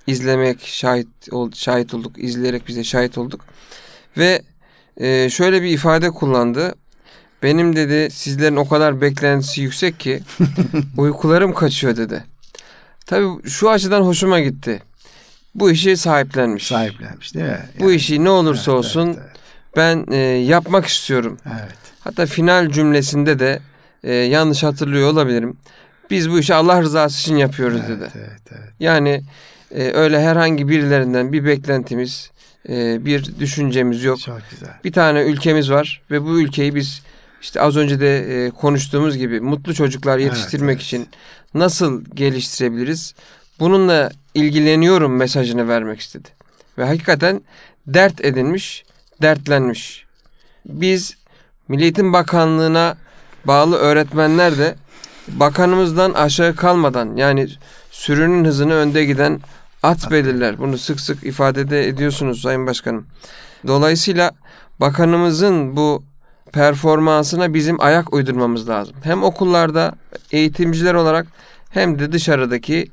izlemek, 0.07 0.67
şahit 0.67 1.09
şahit 1.55 1.95
olduk, 1.95 2.19
izleyerek 2.19 2.69
bize 2.69 2.85
şahit 2.85 3.19
olduk. 3.19 3.45
Ve 4.19 4.43
e, 4.97 5.31
şöyle 5.31 5.63
bir 5.63 5.69
ifade 5.69 6.11
kullandı. 6.11 6.75
Benim 7.43 7.77
dedi 7.77 8.11
sizlerin 8.11 8.57
o 8.57 8.69
kadar 8.69 9.01
beklentisi 9.01 9.61
yüksek 9.61 10.01
ki 10.01 10.21
uykularım 10.97 11.55
kaçıyor 11.55 11.97
dedi. 11.97 12.25
Tabii 13.07 13.49
şu 13.49 13.71
açıdan 13.71 14.03
hoşuma 14.03 14.41
gitti. 14.41 14.83
Bu 15.55 15.71
işi 15.71 15.97
sahiplenmiş. 15.97 16.67
Sahiplenmiş 16.67 17.35
değil 17.35 17.47
mi? 17.47 17.59
Bu 17.81 17.93
işi 17.93 18.25
ne 18.25 18.31
olursa 18.31 18.73
Evet, 18.73 18.79
olsun 18.79 19.07
evet, 19.07 19.37
ben 19.77 20.07
e, 20.11 20.17
yapmak 20.27 20.87
istiyorum. 20.87 21.39
evet. 21.47 21.75
Hatta 22.01 22.27
final 22.27 22.71
cümlesinde 22.71 23.39
de 23.39 23.61
e, 24.05 24.15
yanlış 24.15 24.63
hatırlıyor 24.63 25.13
olabilirim. 25.13 25.57
Biz 26.11 26.31
bu 26.31 26.39
işi 26.39 26.55
Allah 26.55 26.83
rızası 26.83 27.21
için 27.21 27.37
yapıyoruz 27.37 27.81
Evet, 27.89 28.01
dedi. 28.01 28.11
evet, 28.15 28.41
evet. 28.51 28.73
Yani 28.81 29.23
e, 29.75 29.93
öyle 29.93 30.21
herhangi 30.21 30.69
birilerinden 30.69 31.33
bir 31.33 31.45
beklentimiz, 31.45 32.31
e, 32.69 33.05
bir 33.05 33.39
düşüncemiz 33.39 34.05
yok. 34.05 34.21
Çok 34.21 34.41
güzel. 34.51 34.71
Bir 34.85 34.93
tane 34.93 35.23
ülkemiz 35.23 35.71
var 35.71 36.03
ve 36.11 36.25
bu 36.25 36.41
ülkeyi 36.41 36.75
biz 36.75 37.03
işte 37.43 37.61
az 37.61 37.77
önce 37.77 38.01
de 38.01 38.19
e, 38.19 38.51
konuştuğumuz 38.51 39.17
gibi 39.17 39.41
mutlu 39.41 39.75
çocuklar 39.75 40.19
yetiştirmek 40.19 40.77
evet. 40.77 40.83
için 40.83 41.09
nasıl 41.55 42.05
geliştirebiliriz? 42.15 43.15
Bununla 43.61 44.11
ilgileniyorum 44.35 45.17
mesajını 45.17 45.69
vermek 45.69 46.01
istedi. 46.01 46.29
Ve 46.79 46.85
hakikaten 46.85 47.43
dert 47.87 48.25
edinmiş, 48.25 48.85
dertlenmiş. 49.23 50.05
Biz 50.67 51.17
Milli 51.69 51.83
Eğitim 51.83 52.13
Bakanlığı'na 52.13 52.97
bağlı 53.47 53.77
öğretmenler 53.77 54.59
de 54.59 54.75
bakanımızdan 55.29 56.13
aşağı 56.13 56.57
kalmadan 56.57 57.17
yani 57.17 57.49
sürünün 57.91 58.45
hızını 58.45 58.75
önde 58.75 59.05
giden 59.05 59.41
at 59.83 60.11
belirler. 60.11 60.59
Bunu 60.59 60.79
sık 60.79 61.01
sık 61.01 61.25
ifade 61.25 61.71
de 61.71 61.89
ediyorsunuz 61.89 62.41
Sayın 62.41 62.67
Başkanım. 62.67 63.07
Dolayısıyla 63.67 64.33
bakanımızın 64.81 65.77
bu 65.77 66.03
performansına 66.53 67.55
bizim 67.55 67.81
ayak 67.81 68.13
uydurmamız 68.15 68.69
lazım. 68.69 68.95
Hem 69.03 69.23
okullarda 69.23 69.93
eğitimciler 70.33 70.95
olarak 70.95 71.27
hem 71.71 71.99
de 71.99 72.13
dışarıdaki 72.13 72.91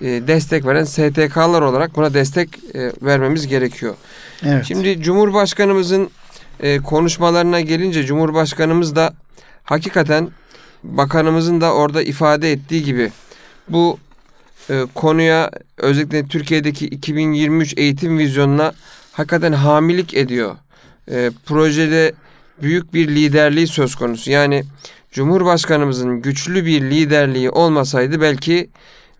e, 0.00 0.06
destek 0.06 0.66
veren 0.66 0.84
STK'lar 0.84 1.62
olarak 1.62 1.96
buna 1.96 2.14
destek 2.14 2.48
e, 2.74 2.92
vermemiz 3.02 3.46
gerekiyor. 3.46 3.94
Evet. 4.42 4.64
Şimdi 4.64 5.02
Cumhurbaşkanımızın 5.02 6.10
e, 6.60 6.78
konuşmalarına 6.78 7.60
gelince 7.60 8.04
Cumhurbaşkanımız 8.04 8.96
da 8.96 9.14
hakikaten 9.64 10.28
bakanımızın 10.82 11.60
da 11.60 11.74
orada 11.74 12.02
ifade 12.02 12.52
ettiği 12.52 12.84
gibi 12.84 13.12
bu 13.68 13.98
e, 14.70 14.86
konuya 14.94 15.50
özellikle 15.76 16.26
Türkiye'deki 16.26 16.86
2023 16.86 17.74
eğitim 17.76 18.18
vizyonuna 18.18 18.72
hakikaten 19.12 19.52
hamilik 19.52 20.14
ediyor. 20.14 20.56
E, 21.10 21.30
projede 21.46 22.12
büyük 22.62 22.94
bir 22.94 23.08
liderliği 23.08 23.66
söz 23.66 23.94
konusu. 23.94 24.30
Yani 24.30 24.64
Cumhurbaşkanımızın 25.12 26.22
güçlü 26.22 26.66
bir 26.66 26.82
liderliği 26.82 27.50
olmasaydı 27.50 28.20
belki 28.20 28.70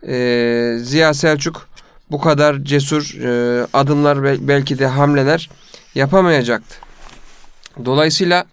e, 0.07 0.76
Ziya 0.83 1.14
Selçuk 1.14 1.68
bu 2.11 2.20
kadar 2.20 2.64
cesur 2.64 3.14
e, 3.22 3.66
adımlar 3.72 4.24
bel- 4.24 4.48
belki 4.48 4.79
de 4.79 4.87
hamleler 4.87 5.50
yapamayacaktı. 5.94 6.76
Dolayısıyla 7.85 8.44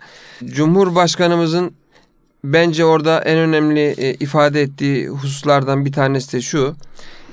Cumhurbaşkanımızın 0.46 1.74
bence 2.44 2.86
orada 2.86 3.22
en 3.22 3.38
önemli 3.38 3.96
e, 3.98 4.14
ifade 4.14 4.62
ettiği 4.62 5.08
hususlardan 5.08 5.86
bir 5.86 5.92
tanesi 5.92 6.34
de 6.34 6.42
şu. 6.42 6.76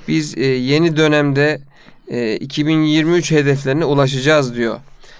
Biz 0.07 0.37
e, 0.37 0.45
yeni 0.45 0.97
dönemde 0.97 1.61
e, 2.07 2.35
2023 2.35 3.31
hedeflerine 3.31 3.85
ulaşacağız 3.85 4.55
diyor. 4.55 4.79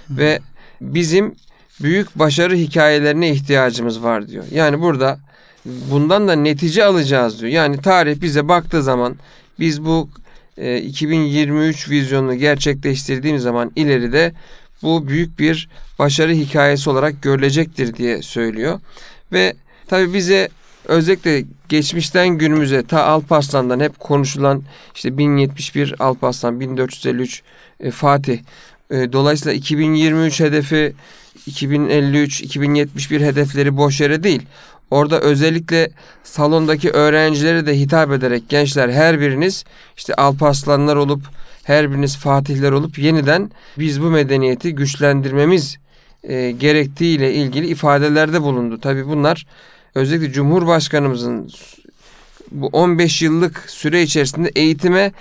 Ve 0.10 0.40
bizim 0.82 1.36
büyük 1.82 2.20
başarı 2.20 2.56
hikayelerine 2.56 3.30
ihtiyacımız 3.30 4.04
var 4.04 4.28
diyor. 4.28 4.44
Yani 4.52 4.82
burada 4.82 5.20
bundan 5.66 6.28
da 6.28 6.34
netice 6.34 6.86
alacağız 6.86 7.42
diyor. 7.42 7.52
Yani 7.52 7.82
tarih 7.82 8.22
bize 8.22 8.48
baktığı 8.48 8.84
zaman 8.84 9.16
biz 9.60 9.86
bu 9.86 10.10
e, 10.58 10.78
2023 10.78 11.90
vizyonunu 11.90 12.36
gerçekleştirdiğimiz 12.36 13.44
zaman 13.44 13.72
ileride 13.76 14.34
bu 14.86 15.08
büyük 15.08 15.40
bir 15.40 15.70
başarı 16.00 16.32
hikayesi 16.34 16.90
olarak 16.90 17.22
görülecektir 17.22 17.96
diye 17.96 18.22
söylüyor. 18.22 18.80
Ve 19.32 19.54
tabii 19.88 20.14
bize 20.14 20.50
özellikle 20.86 21.44
geçmişten 21.70 22.28
günümüze 22.30 22.84
ta 22.84 23.04
Alparslan'dan 23.04 23.80
hep 23.80 24.00
konuşulan 24.00 24.64
işte 24.96 25.18
1071 25.18 25.96
Alparslan 26.00 26.60
1453 26.60 27.44
e, 27.80 27.92
Fatih 27.92 28.40
e, 28.92 29.14
dolayısıyla 29.14 29.54
2023 29.54 30.40
hedefi 30.40 30.94
2053 31.46 32.42
2071 32.42 33.22
hedefleri 33.22 33.78
boş 33.78 34.02
yere 34.02 34.24
değil. 34.24 34.42
Orada 34.92 35.22
özellikle 35.22 35.90
salondaki 36.24 36.92
öğrencilere 36.92 37.66
de 37.66 37.80
hitap 37.80 38.12
ederek 38.12 38.50
gençler 38.50 38.90
her 38.90 39.20
biriniz 39.20 39.64
işte 39.98 40.14
Alparslanlar 40.16 40.96
olup 40.96 41.22
her 41.64 41.92
biriniz 41.92 42.18
Fatihler 42.18 42.72
olup 42.72 42.98
yeniden 42.98 43.52
biz 43.78 44.02
bu 44.02 44.06
medeniyeti 44.06 44.76
güçlendirmemiz 44.76 45.78
e, 46.24 46.52
gerektiğiyle 46.52 47.34
ilgili 47.34 47.68
ifadelerde 47.68 48.42
bulundu. 48.42 48.80
Tabi 48.80 49.08
bunlar 49.08 49.46
özellikle 49.96 50.32
Cumhurbaşkanımızın 50.32 51.50
bu 52.52 52.68
15 52.68 53.22
yıllık 53.22 53.64
süre 53.68 54.02
içerisinde 54.02 54.52
eğitime 54.56 55.12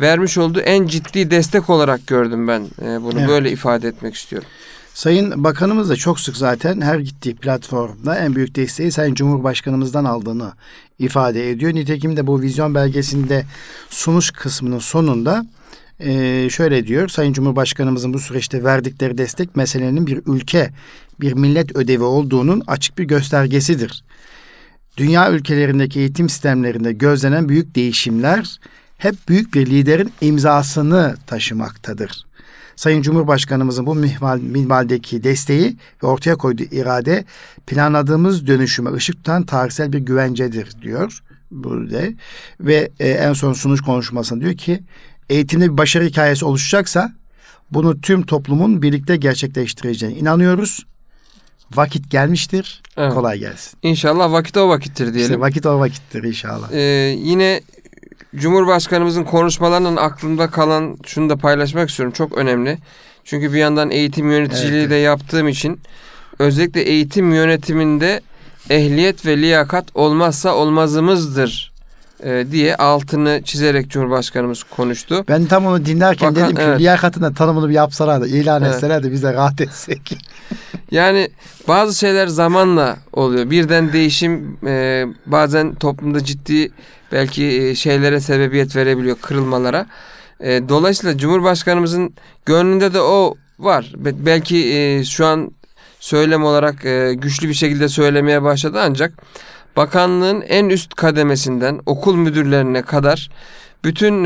vermiş 0.00 0.38
olduğu 0.38 0.60
en 0.60 0.86
ciddi 0.86 1.30
destek 1.30 1.70
olarak 1.70 2.06
gördüm 2.06 2.48
ben 2.48 2.60
e, 2.82 3.02
bunu 3.02 3.18
Evet. 3.18 3.28
böyle 3.28 3.50
ifade 3.50 3.88
etmek 3.88 4.14
istiyorum. 4.14 4.48
Sayın 4.94 5.44
Bakanımız 5.44 5.90
da 5.90 5.96
çok 5.96 6.20
sık 6.20 6.36
zaten 6.36 6.80
her 6.80 6.98
gittiği 6.98 7.34
platformda 7.34 8.18
en 8.18 8.34
büyük 8.34 8.54
desteği 8.54 8.92
Sayın 8.92 9.14
Cumhurbaşkanımızdan 9.14 10.04
aldığını 10.04 10.52
ifade 10.98 11.50
ediyor. 11.50 11.74
Nitekim 11.74 12.16
de 12.16 12.26
bu 12.26 12.40
vizyon 12.40 12.74
belgesinde 12.74 13.44
sunuş 13.90 14.30
kısmının 14.30 14.78
sonunda 14.78 15.46
eee, 16.00 16.48
şöyle 16.50 16.86
diyor. 16.86 17.08
Sayın 17.08 17.32
Cumhurbaşkanımızın 17.32 18.14
bu 18.14 18.18
süreçte 18.18 18.64
verdikleri 18.64 19.18
destek 19.18 19.56
meselenin 19.56 20.06
bir 20.06 20.20
ülke, 20.26 20.70
bir 21.20 21.32
millet 21.32 21.76
ödevi 21.76 22.04
olduğunun 22.04 22.62
açık 22.66 22.98
bir 22.98 23.04
göstergesidir. 23.04 24.04
Dünya 24.96 25.30
ülkelerindeki 25.30 26.00
eğitim 26.00 26.28
sistemlerinde 26.28 26.92
gözlenen 26.92 27.48
büyük 27.48 27.74
değişimler 27.74 28.60
hep 28.98 29.14
büyük 29.28 29.54
bir 29.54 29.66
liderin 29.66 30.12
imzasını 30.20 31.16
taşımaktadır. 31.26 32.24
Sayın 32.76 33.02
Cumhurbaşkanımızın 33.02 33.86
bu 33.86 33.94
mihval, 33.94 34.38
minvaldeki 34.38 35.24
desteği 35.24 35.76
ve 36.02 36.06
ortaya 36.06 36.36
koyduğu 36.36 36.62
irade 36.62 37.24
planladığımız 37.66 38.46
dönüşüme 38.46 38.92
ışık 38.92 39.16
tutan 39.16 39.42
tarihsel 39.42 39.92
bir 39.92 39.98
güvencedir 39.98 40.82
diyor 40.82 41.22
burada 41.50 42.02
ve 42.60 42.90
e, 43.00 43.08
en 43.08 43.32
son 43.32 43.52
sunuş 43.52 43.80
konuşmasında 43.80 44.40
diyor 44.40 44.54
ki 44.54 44.80
eğitimde 45.30 45.72
bir 45.72 45.78
başarı 45.78 46.04
hikayesi 46.04 46.44
oluşacaksa 46.44 47.12
bunu 47.70 48.00
tüm 48.00 48.26
toplumun 48.26 48.82
birlikte 48.82 49.16
gerçekleştireceğine 49.16 50.18
inanıyoruz. 50.18 50.86
Vakit 51.74 52.10
gelmiştir. 52.10 52.82
Evet. 52.96 53.14
Kolay 53.14 53.38
gelsin. 53.38 53.78
İnşallah 53.82 54.32
vakit 54.32 54.56
o 54.56 54.68
vakittir 54.68 55.04
diyelim. 55.14 55.20
İşte 55.20 55.40
vakit 55.40 55.66
o 55.66 55.78
vakittir 55.78 56.22
inşallah. 56.22 56.72
Ee, 56.72 56.80
yine 57.18 57.60
Cumhurbaşkanımızın 58.36 59.24
konuşmalarının 59.24 59.96
aklımda 59.96 60.50
kalan 60.50 60.96
şunu 61.06 61.30
da 61.30 61.36
paylaşmak 61.36 61.90
istiyorum. 61.90 62.12
Çok 62.16 62.38
önemli. 62.38 62.78
Çünkü 63.24 63.52
bir 63.52 63.58
yandan 63.58 63.90
eğitim 63.90 64.30
yöneticiliği 64.30 64.80
Evet. 64.80 64.90
de 64.90 64.94
yaptığım 64.94 65.48
için 65.48 65.80
özellikle 66.38 66.80
eğitim 66.82 67.32
yönetiminde 67.34 68.20
ehliyet 68.70 69.26
ve 69.26 69.36
liyakat 69.38 69.84
olmazsa 69.94 70.54
olmazımızdır 70.54 71.72
e, 72.24 72.46
diye 72.50 72.76
altını 72.76 73.40
çizerek 73.44 73.88
Cumhurbaşkanımız 73.90 74.62
konuştu. 74.62 75.24
Ben 75.28 75.44
tam 75.46 75.66
onu 75.66 75.86
dinlerken 75.86 76.32
Bakan- 76.34 76.44
dedim 76.44 76.56
ki 76.56 76.62
evet. 76.62 76.80
liyakatın 76.80 77.22
da 77.22 77.32
tanımını 77.32 77.68
bir 77.68 77.74
yapsalar 77.74 78.20
da 78.20 78.26
ilan 78.26 78.62
Evet. 78.62 78.74
etseler 78.74 79.02
de 79.02 79.12
biz 79.12 79.22
de 79.22 79.32
rahat 79.34 79.60
etsek. 79.60 80.18
Yani 80.90 81.28
bazı 81.68 81.98
şeyler 81.98 82.26
zamanla 82.26 82.96
oluyor. 83.12 83.50
Birden 83.50 83.92
değişim 83.92 84.56
e, 84.66 85.04
bazen 85.26 85.74
toplumda 85.74 86.24
ciddi 86.24 86.70
belki 87.14 87.44
e, 87.44 87.74
şeylere 87.74 88.20
sebebiyet 88.20 88.76
verebiliyor, 88.76 89.16
kırılmalara. 89.22 89.86
E, 90.40 90.68
dolayısıyla 90.68 91.18
Cumhurbaşkanımızın 91.18 92.14
gönlünde 92.46 92.94
de 92.94 93.00
o 93.00 93.34
var. 93.58 93.92
Be- 93.96 94.26
belki 94.26 94.74
e, 94.74 95.04
şu 95.04 95.26
an 95.26 95.50
söylem 96.00 96.44
olarak 96.44 96.74
güçlü 97.22 97.48
bir 97.48 97.54
şekilde 97.54 97.88
söylemeye 97.88 98.42
başladı 98.42 98.80
ancak 98.82 99.12
bakanlığın 99.76 100.40
en 100.40 100.68
üst 100.68 100.94
kademesinden 100.94 101.80
okul 101.86 102.14
müdürlerine 102.16 102.82
kadar 102.82 103.30
bütün 103.84 104.24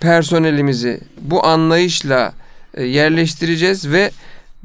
personelimizi 0.00 1.00
bu 1.20 1.46
anlayışla 1.46 2.32
yerleştireceğiz 2.78 3.92
ve 3.92 4.10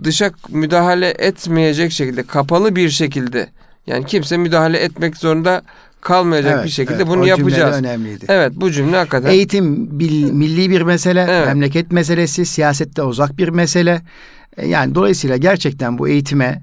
dışa 0.03 0.31
müdahale 0.49 1.09
etmeyecek 1.09 1.91
şekilde 1.91 2.23
kapalı 2.23 2.75
bir 2.75 2.89
şekilde 2.89 3.49
yani 3.87 4.05
kimse 4.05 4.37
müdahale 4.37 4.77
etmek 4.77 5.17
zorunda 5.17 5.61
kalmayacak 6.01 6.65
bir 6.65 6.69
şekilde 6.69 6.95
evet, 6.95 7.07
bunu 7.07 7.27
yapacağız. 7.27 7.75
önemliydi. 7.75 8.25
Evet 8.29 8.51
bu 8.55 8.71
cümle 8.71 8.97
hakikaten 8.97 9.29
Eğitim 9.29 9.99
bil- 9.99 10.31
milli 10.31 10.69
bir 10.69 10.81
mesele, 10.81 11.25
Evet. 11.29 11.47
memleket 11.47 11.91
meselesi, 11.91 12.45
siyasette 12.45 13.03
uzak 13.03 13.37
bir 13.37 13.49
mesele. 13.49 14.01
E, 14.57 14.67
Yani 14.67 14.95
dolayısıyla 14.95 15.37
gerçekten 15.37 15.97
bu 15.97 16.07
eğitime 16.07 16.61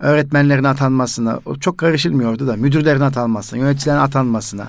öğretmenlerin 0.00 0.64
atanmasına, 0.64 1.40
o 1.46 1.56
çok 1.56 1.78
karışılmıyordu 1.78 2.46
da 2.46 2.56
müdürlerin 2.56 3.00
atanmasına, 3.00 3.58
yöneticilerin 3.60 3.98
atanmasına, 3.98 4.68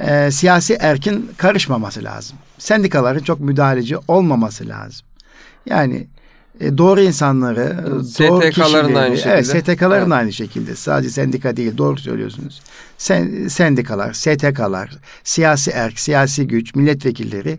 e, 0.00 0.30
siyasi 0.30 0.76
erkin 0.80 1.30
karışmaması 1.36 2.04
lazım. 2.04 2.36
Sendikaların 2.58 3.20
çok 3.22 3.40
müdahaleci 3.40 3.96
olmaması 4.08 4.68
lazım. 4.68 5.06
Yani 5.66 6.06
e, 6.60 6.78
doğru 6.78 7.00
insanları, 7.00 7.76
e, 7.86 7.90
doğru 7.90 8.04
STK'ların 8.04 8.50
kişileri, 8.50 8.98
aynı 8.98 9.16
şekilde. 9.16 9.34
Evet, 9.34 9.46
STK'ların 9.46 10.00
Evet. 10.02 10.12
aynı 10.12 10.32
şekilde. 10.32 10.76
Sadece 10.76 11.10
sendika 11.10 11.56
değil, 11.56 11.76
doğru 11.78 11.96
söylüyorsunuz. 11.98 12.62
Sen, 12.98 13.48
sendikalar, 13.48 14.12
STK'lar, 14.12 14.90
siyasi 15.24 15.70
erk, 15.70 15.98
siyasi 15.98 16.46
güç, 16.46 16.74
milletvekilleri 16.74 17.58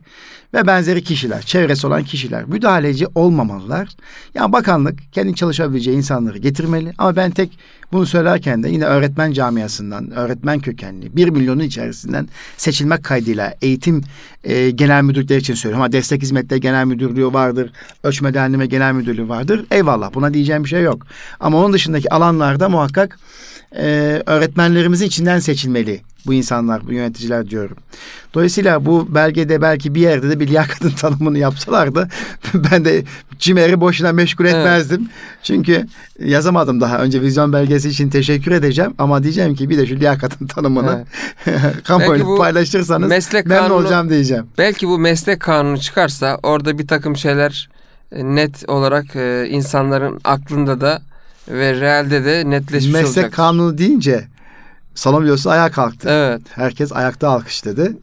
ve 0.54 0.67
benzeri 0.67 1.04
kişiler, 1.04 1.41
çevresi 1.41 1.88
olan 1.88 2.04
kişiler 2.04 2.45
müdahaleci 2.45 3.08
olmamalılar. 3.15 3.89
Yani 4.34 4.52
bakanlık 4.52 5.00
kendi 5.12 5.36
çalışabileceği 5.36 5.98
insanları 5.98 6.38
getirmeli. 6.38 6.93
Ama 6.98 7.15
ben 7.15 7.32
tek 7.32 7.60
bunu 7.91 8.06
söylerken 8.06 8.63
de 8.63 8.69
yine 8.69 8.86
öğretmen 8.86 9.32
camiasından, 9.32 10.12
öğretmen 10.12 10.60
kökenli 10.60 11.15
bir 11.15 11.30
milyonun 11.30 11.63
içerisinden 11.63 12.28
seçilmek 12.58 13.04
kaydıyla 13.04 13.54
eğitim 13.62 14.02
e, 14.43 14.69
genel 14.71 15.04
müdürlükleri 15.04 15.39
için 15.39 15.54
söylüyorum. 15.54 15.82
Ama 15.82 15.91
destek 15.91 16.21
hizmetleri 16.21 16.60
genel 16.62 16.86
müdürlüğü 16.86 17.34
vardır, 17.34 17.71
ölçme 18.04 18.34
derleme 18.34 18.65
genel 18.65 18.93
müdürlüğü 18.93 19.30
vardır. 19.30 19.65
Eyvallah 19.71 20.13
buna 20.13 20.34
diyeceğim 20.34 20.63
bir 20.63 20.69
şey 20.69 20.82
yok. 20.84 21.08
Ama 21.39 21.58
onun 21.58 21.74
dışındaki 21.74 22.13
alanlarda 22.13 22.69
muhakkak 22.69 23.19
e, 23.78 24.21
öğretmenlerimizin 24.25 25.06
içinden 25.06 25.39
seçilmeli 25.39 26.01
bu 26.25 26.34
insanlar, 26.34 26.88
bu 26.88 26.93
yöneticiler 26.93 27.49
diyorum. 27.49 27.78
Dolayısıyla 28.34 28.86
bu 28.86 29.15
belgede 29.15 29.62
belki 29.62 29.95
bir 29.95 30.01
yerde 30.01 30.30
de 30.30 30.39
bir 30.39 30.47
liyakatın 30.47 30.89
tanımını 31.01 31.38
yapsalardı 31.38 32.10
ben 32.54 32.86
de 32.86 33.04
CİMER'i 33.39 33.82
boşuna 33.82 34.12
meşgul 34.12 34.45
Evet. 34.45 34.56
etmezdim. 34.56 35.10
Çünkü 35.43 35.88
yazamadım 36.19 36.82
daha. 36.82 36.99
Önce 36.99 37.21
vizyon 37.21 37.54
belgesi 37.54 37.89
için 37.89 38.10
teşekkür 38.10 38.51
edeceğim 38.51 38.93
ama 38.97 39.23
diyeceğim 39.23 39.56
ki 39.56 39.69
bir 39.69 39.78
de 39.78 39.86
şu 39.86 39.95
liyakatın 39.95 40.47
tanımını 40.56 41.06
Belki 41.47 41.84
kamuoyuna 41.84 42.38
paylaşırsanız 42.38 43.10
meslek 43.10 43.45
memnun 43.45 43.62
kanunu 43.67 43.80
olacağım 43.80 44.10
diyeceğim. 44.10 44.45
belki 44.58 44.88
bu 44.88 44.99
meslek 44.99 45.39
kanunu 45.39 45.80
çıkarsa 45.80 46.39
orada 46.43 46.78
bir 46.80 46.88
takım 46.88 47.17
şeyler 47.17 47.69
e, 48.12 48.23
net 48.23 48.69
olarak 48.69 49.15
e, 49.15 49.47
insanların 49.49 50.19
aklında 50.23 50.82
da 50.82 51.01
ve 51.47 51.79
realde 51.81 52.25
de 52.25 52.43
netleşmiş 52.49 52.93
Meslek 52.93 53.08
olacak. 53.17 53.34
kanunu 53.34 53.77
deyince 53.77 54.27
salon 54.95 55.21
biliyorsun 55.21 55.49
ayağa 55.49 55.71
kalktı. 55.71 56.10
Evet. 56.10 56.41
Herkes 56.55 56.91
ayakta 56.93 57.29
alkışladı. 57.29 57.93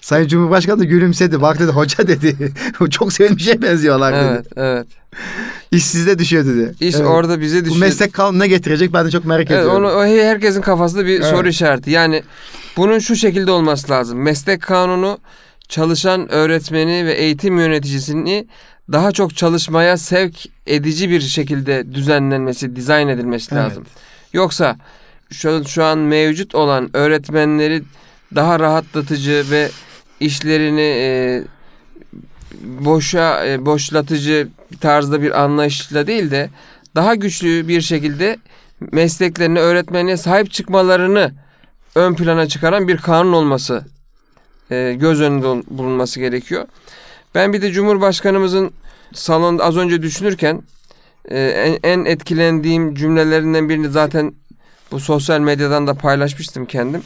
Sayın 0.00 0.28
Cumhurbaşkanı 0.28 0.78
da 0.80 0.84
gülümsedi. 0.84 1.40
Bak 1.42 1.58
dedi 1.58 1.70
hoca 1.72 2.08
dedi. 2.08 2.52
Çok 2.90 3.12
sevinmişe 3.12 3.62
benziyorlar 3.62 4.14
dedi. 4.14 4.24
Evet, 4.32 4.46
evet. 4.56 4.86
İş 5.72 5.84
sizde 5.84 6.18
düşüyor 6.18 6.46
dedi. 6.46 6.74
İş 6.80 6.94
Evet. 6.94 7.06
orada 7.06 7.40
bize 7.40 7.60
Bu 7.60 7.64
düşüyor. 7.64 7.80
meslek 7.80 8.12
kanunu 8.12 8.38
ne 8.38 8.48
getirecek 8.48 8.92
ben 8.92 9.06
de 9.06 9.10
çok 9.10 9.24
merak 9.24 9.40
Evet, 9.50 9.60
ediyorum. 9.60 9.84
onu 9.84 9.86
o 9.92 10.04
herkesin 10.04 10.60
kafasında 10.60 11.06
bir 11.06 11.20
Evet. 11.20 11.24
soru 11.26 11.48
işareti. 11.48 11.90
Yani 11.90 12.22
bunun 12.76 12.98
şu 12.98 13.16
şekilde 13.16 13.50
olması 13.50 13.90
lazım. 13.90 14.22
Meslek 14.22 14.62
kanunu 14.62 15.18
çalışan 15.68 16.32
öğretmeni 16.32 17.06
ve 17.06 17.12
eğitim 17.12 17.58
yöneticisini 17.58 18.46
daha 18.92 19.12
çok 19.12 19.36
çalışmaya 19.36 19.96
sevk 19.96 20.46
edici 20.66 21.10
bir 21.10 21.20
şekilde 21.20 21.94
düzenlenmesi, 21.94 22.76
dizayn 22.76 23.08
edilmesi 23.08 23.54
Evet. 23.54 23.64
lazım. 23.64 23.84
Yoksa 24.32 24.76
şu, 25.32 25.64
şu 25.68 25.84
an 25.84 25.98
mevcut 25.98 26.54
olan 26.54 26.96
öğretmenleri 26.96 27.82
daha 28.34 28.60
rahatlatıcı 28.60 29.44
ve 29.50 29.70
işlerini 30.20 30.80
e, 30.80 31.42
boşa 32.62 33.46
e, 33.46 33.66
boşlatıcı 33.66 34.48
tarzda 34.80 35.22
bir 35.22 35.42
anlayışla 35.42 36.06
değil 36.06 36.30
de 36.30 36.50
daha 36.94 37.14
güçlü 37.14 37.68
bir 37.68 37.80
şekilde 37.80 38.38
mesleklerine, 38.92 39.60
öğretmenliğe 39.60 40.16
sahip 40.16 40.52
çıkmalarını 40.52 41.32
ön 41.94 42.14
plana 42.14 42.48
çıkaran 42.48 42.88
bir 42.88 42.96
kanun 42.96 43.32
olması 43.32 43.84
e, 44.70 44.96
göz 45.00 45.20
önünde 45.20 45.62
bulunması 45.70 46.20
gerekiyor. 46.20 46.66
Ben 47.36 47.52
bir 47.52 47.62
de 47.62 47.72
Cumhurbaşkanımızın 47.72 48.70
salonda 49.14 49.64
az 49.64 49.76
önce 49.76 50.02
düşünürken 50.02 50.62
e, 51.28 51.40
en, 51.40 51.78
en 51.82 52.04
etkilendiğim 52.04 52.94
cümlelerinden 52.94 53.68
birini 53.68 53.88
zaten 53.90 54.34
bu 54.92 55.00
sosyal 55.00 55.40
medyadan 55.40 55.86
da 55.86 55.94
paylaşmıştım 55.94 56.66
kendim. 56.66 57.02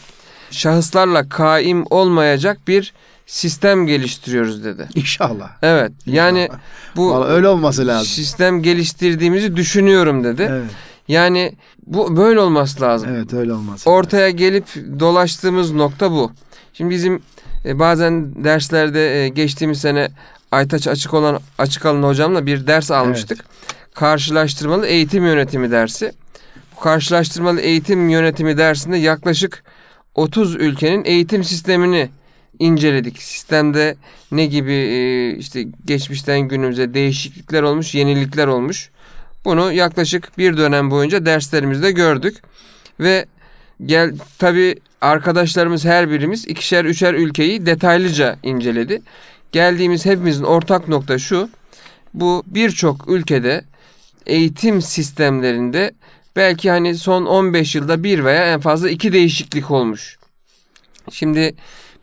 Şahıslarla 0.50 1.28
kaim 1.28 1.84
olmayacak 1.90 2.58
bir 2.68 2.92
sistem 3.26 3.86
geliştiriyoruz 3.86 4.64
dedi. 4.64 4.88
İnşallah. 4.94 5.50
Evet. 5.62 5.92
Yani 6.06 6.48
bu 6.96 7.10
Vallahi 7.10 7.30
öyle 7.30 7.48
olması 7.48 7.86
lazım. 7.86 8.06
sistem 8.06 8.62
geliştirdiğimizi 8.62 9.56
düşünüyorum 9.56 10.24
dedi. 10.24 10.46
Evet, 10.50 10.70
Yani 11.08 11.52
bu 11.86 12.16
böyle 12.16 12.40
olması 12.40 12.80
lazım. 12.80 13.08
evet 13.14 13.34
öyle 13.34 13.52
olması 13.52 13.72
lazım. 13.88 13.92
Ortaya 13.92 14.30
gelip 14.30 14.64
dolaştığımız 15.00 15.72
nokta 15.72 16.10
bu. 16.10 16.32
Şimdi 16.72 16.90
bizim 16.90 17.22
e, 17.64 17.78
bazen 17.78 18.44
derslerde 18.44 19.24
e, 19.24 19.28
geçtiğimiz 19.28 19.80
sene 19.80 20.09
Aytaç 20.52 20.88
açık 20.88 21.14
olan 21.14 21.40
açık 21.59 21.87
alın 21.87 22.02
hocamla 22.02 22.46
bir 22.46 22.66
ders 22.66 22.90
almıştık. 22.90 23.44
Karşılaştırmalı 23.94 24.87
eğitim 24.87 25.26
yönetimi 25.26 25.70
dersi. 25.70 26.12
Bu 26.76 26.80
karşılaştırmalı 26.80 27.61
eğitim 27.61 28.09
yönetimi 28.09 28.59
dersinde 28.59 28.96
yaklaşık 28.96 29.62
30 30.14 30.54
ülkenin 30.54 31.04
eğitim 31.04 31.44
sistemini 31.44 32.11
inceledik. 32.59 33.22
Sistemde 33.22 33.96
ne 34.33 34.46
gibi 34.46 34.72
e, 34.72 35.30
işte 35.37 35.66
geçmişten 35.85 36.40
günümüze 36.40 36.94
değişiklikler 36.94 37.62
olmuş, 37.62 37.94
yenilikler 37.94 38.46
olmuş. 38.46 38.90
Bunu 39.44 39.72
yaklaşık 39.72 40.38
bir 40.38 40.56
dönem 40.56 40.90
boyunca 40.90 41.26
derslerimizde 41.26 41.92
gördük. 41.92 42.37
Ve 43.00 43.26
gel 43.86 44.14
tabi 44.38 44.74
arkadaşlarımız 45.00 45.84
her 45.84 46.10
birimiz 46.10 46.48
ikişer 46.48 46.84
üçer 46.84 47.14
ülkeyi 47.14 47.66
detaylıca 47.66 48.36
inceledi. 48.42 49.02
Geldiğimiz 49.52 50.06
hepimizin 50.06 50.44
ortak 50.44 50.88
nokta 50.88 51.18
şu. 51.18 51.50
Bu 52.14 52.42
birçok 52.46 53.08
ülkede 53.08 53.64
eğitim 54.26 54.82
sistemlerinde 54.82 55.92
belki 56.36 56.70
hani 56.70 56.94
son 56.94 57.26
15 57.26 57.74
yılda 57.74 58.04
bir 58.04 58.24
veya 58.24 58.52
en 58.52 58.60
fazla 58.60 58.90
iki 58.90 59.12
değişiklik 59.12 59.70
olmuş. 59.70 60.18
Şimdi 61.10 61.54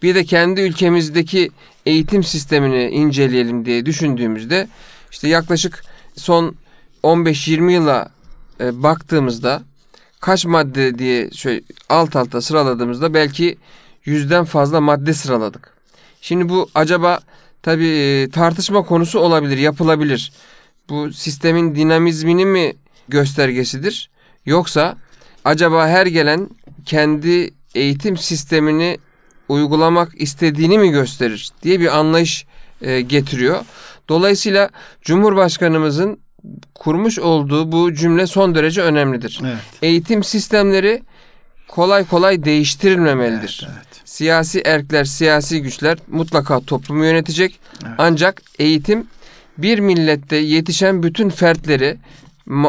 bir 0.03 0.15
de 0.15 0.23
kendi 0.23 0.61
ülkemizdeki 0.61 1.49
eğitim 1.85 2.23
sistemini 2.23 2.89
inceleyelim 2.89 3.65
diye 3.65 3.85
düşündüğümüzde 3.85 4.67
işte 5.11 5.27
yaklaşık 5.27 5.83
son 6.15 6.55
15-20 7.03 7.71
yıla 7.71 8.09
e, 8.59 8.83
baktığımızda 8.83 9.63
kaç 10.19 10.45
madde 10.45 10.99
diye 10.99 11.31
şöyle 11.31 11.61
alt 11.89 12.15
alta 12.15 12.41
sıraladığımızda 12.41 13.13
belki 13.13 13.57
yüzden 14.05 14.45
fazla 14.45 14.81
madde 14.81 15.13
sıraladık. 15.13 15.73
Şimdi 16.21 16.49
bu 16.49 16.69
acaba 16.75 17.19
tabii 17.63 18.29
tartışma 18.33 18.81
konusu 18.81 19.19
olabilir, 19.19 19.57
yapılabilir. 19.57 20.31
Bu 20.89 21.13
sistemin 21.13 21.75
dinamizmini 21.75 22.45
mi 22.45 22.73
göstergesidir? 23.07 24.09
Yoksa 24.45 24.97
acaba 25.45 25.87
her 25.87 26.05
gelen 26.05 26.49
kendi 26.85 27.53
eğitim 27.75 28.17
sistemini 28.17 28.97
uygulamak 29.49 30.21
istediğini 30.21 30.77
mi 30.77 30.89
gösterir 30.89 31.49
diye 31.63 31.79
bir 31.79 31.97
anlayış 31.97 32.45
e, 32.81 33.01
getiriyor. 33.01 33.65
Dolayısıyla 34.09 34.69
Cumhurbaşkanımızın 35.01 36.19
kurmuş 36.75 37.19
olduğu 37.19 37.71
bu 37.71 37.93
cümle 37.93 38.27
son 38.27 38.55
derece 38.55 38.81
önemlidir. 38.81 39.41
Evet. 39.43 39.57
Eğitim 39.81 40.23
sistemleri 40.23 41.03
kolay 41.67 42.05
kolay 42.05 42.43
değiştirilmemelidir. 42.43 43.67
Evet, 43.67 43.77
evet. 43.77 44.01
Siyasi 44.05 44.61
erkler, 44.61 45.03
siyasi 45.03 45.61
güçler 45.61 45.97
mutlaka 46.07 46.59
toplumu 46.59 47.05
yönetecek. 47.05 47.59
Evet. 47.85 47.95
Ancak 47.97 48.41
eğitim 48.59 49.07
bir 49.57 49.79
millette 49.79 50.35
yetişen 50.35 51.03
bütün 51.03 51.29
fertleri 51.29 51.97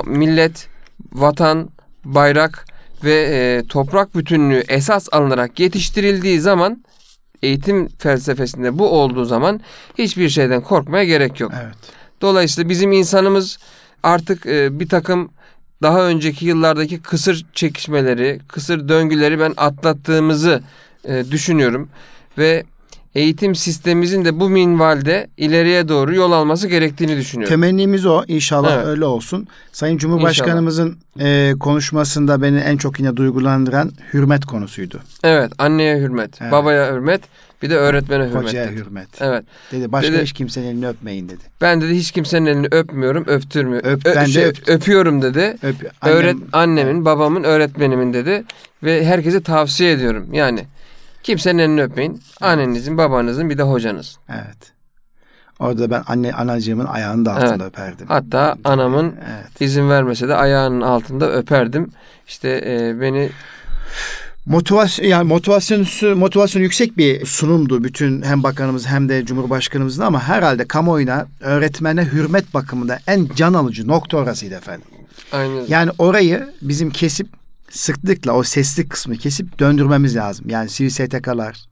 millet, 0.06 0.68
vatan, 1.12 1.68
bayrak 2.04 2.66
ve 3.04 3.28
e, 3.32 3.66
toprak 3.68 4.14
bütünlüğü 4.14 4.64
esas 4.68 5.08
alınarak 5.12 5.60
yetiştirildiği 5.60 6.40
zaman 6.40 6.84
eğitim 7.42 7.88
felsefesinde 7.88 8.78
bu 8.78 8.88
olduğu 8.88 9.24
zaman 9.24 9.60
hiçbir 9.98 10.28
şeyden 10.28 10.60
korkmaya 10.60 11.04
gerek 11.04 11.40
yok. 11.40 11.52
Evet. 11.62 11.97
Dolayısıyla 12.20 12.70
bizim 12.70 12.92
insanımız 12.92 13.58
artık 14.02 14.46
e, 14.46 14.80
bir 14.80 14.88
takım 14.88 15.30
daha 15.82 16.06
önceki 16.06 16.46
yıllardaki 16.46 17.02
kısır 17.02 17.46
çekişmeleri, 17.52 18.40
kısır 18.48 18.88
döngüleri 18.88 19.40
ben 19.40 19.54
atlattığımızı 19.56 20.62
e, 21.04 21.24
düşünüyorum. 21.30 21.88
Ve 22.38 22.64
eğitim 23.14 23.54
sistemimizin 23.54 24.24
de 24.24 24.40
bu 24.40 24.48
minvalde 24.50 25.28
ileriye 25.36 25.88
doğru 25.88 26.14
yol 26.14 26.32
alması 26.32 26.68
gerektiğini 26.68 27.16
düşünüyorum. 27.16 27.54
Temennimiz 27.54 28.06
o. 28.06 28.22
İnşallah 28.28 28.74
Evet. 28.76 28.86
öyle 28.86 29.04
olsun. 29.04 29.46
Sayın 29.72 29.98
Cumhurbaşkanımızın 29.98 30.96
e, 31.20 31.52
konuşmasında 31.60 32.42
beni 32.42 32.58
en 32.58 32.76
çok 32.76 32.98
yine 33.00 33.16
duygulandıran 33.16 33.92
hürmet 34.14 34.44
konusuydu. 34.46 35.00
evet, 35.24 35.52
anneye 35.58 35.98
hürmet, 35.98 36.42
Evet. 36.42 36.52
babaya 36.52 36.92
hürmet, 36.94 37.20
bir 37.62 37.70
de 37.70 37.76
öğretmene 37.76 38.24
hürmet. 38.24 38.42
Hocaya 38.44 38.68
dedi. 38.68 38.76
hürmet. 38.76 39.08
Evet. 39.20 39.44
Dedi 39.72 39.92
başka 39.92 40.12
Dedi- 40.12 40.22
hiç 40.22 40.32
kimsenin 40.32 40.66
elini 40.66 40.88
öpmeyin 40.88 41.28
dedi. 41.28 41.40
Ben 41.60 41.80
dedi 41.80 41.94
hiç 41.94 42.10
kimsenin 42.12 42.46
elini 42.46 42.66
öpmüyorum, 42.70 43.24
öptürmüyor. 43.26 43.84
Öp, 43.84 44.04
ben 44.04 44.26
de 44.26 44.30
şey, 44.30 44.44
öptüm. 44.44 44.74
öpüyorum 44.74 45.22
dedi. 45.22 45.56
Öp, 45.62 45.76
Öğret 46.02 46.34
annem- 46.34 46.48
annemin, 46.52 47.04
babamın, 47.04 47.44
öğretmenimin 47.44 48.12
dedi 48.12 48.44
ve 48.82 49.04
herkese 49.06 49.42
tavsiye 49.42 49.92
ediyorum. 49.92 50.26
Yani 50.32 50.60
kimsenin 51.22 51.58
elini 51.58 51.82
öpmeyin. 51.82 52.22
Annenizin, 52.40 52.98
babanızın 52.98 53.50
bir 53.50 53.58
de 53.58 53.62
hocanız. 53.62 54.18
Evet. 54.28 54.72
Orada 55.58 55.90
ben 55.90 56.02
anne 56.06 56.32
anacığımın 56.32 56.86
ayağını 56.86 57.24
da 57.24 57.34
altında 57.34 57.64
öperdim. 57.64 58.06
Hatta 58.08 58.56
anamın 58.64 59.14
Evet. 59.36 59.60
izin 59.60 59.90
vermese 59.90 60.28
de 60.28 60.34
ayağının 60.34 60.80
altında 60.80 61.32
öperdim. 61.32 61.90
İşte 62.26 62.48
e, 62.66 63.00
beni 63.00 63.30
Motivasyon 64.46 65.06
yani 65.06 65.28
motivasyon 65.28 65.86
motivasyon 66.18 66.62
yüksek 66.62 66.96
bir 66.98 67.26
sunumdu 67.26 67.84
bütün 67.84 68.22
hem 68.22 68.42
bakanımız 68.42 68.86
hem 68.86 69.08
de 69.08 69.24
cumhurbaşkanımızın 69.26 70.02
ama 70.02 70.22
herhalde 70.22 70.68
kamuoyuna 70.68 71.26
öğretmene 71.40 72.04
hürmet 72.04 72.54
bakımında 72.54 72.98
en 73.06 73.28
can 73.36 73.54
alıcı 73.54 73.88
nokta 73.88 74.16
orasıydı 74.16 74.54
efendim. 74.54 74.86
aynı 75.32 75.64
Yani 75.68 75.90
orayı 75.98 76.48
bizim 76.62 76.90
kesip 76.90 77.26
sıklıkla 77.70 78.32
o 78.32 78.42
sesli 78.42 78.88
kısmı 78.88 79.16
kesip 79.16 79.58
döndürmemiz 79.58 80.16
lazım. 80.16 80.46
Yani 80.48 80.68
sivil 80.68 80.90
STK'lar. 80.90 81.68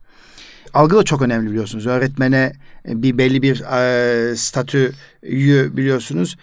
Algı 0.74 0.96
da 0.96 1.02
çok 1.02 1.22
önemli 1.22 1.50
biliyorsunuz. 1.50 1.86
Öğretmene 1.86 2.52
e, 2.88 3.02
bir 3.02 3.18
belli 3.18 3.42
bir 3.42 3.60
e, 3.60 4.36
statüyü 4.36 5.76
biliyorsunuz. 5.76 6.36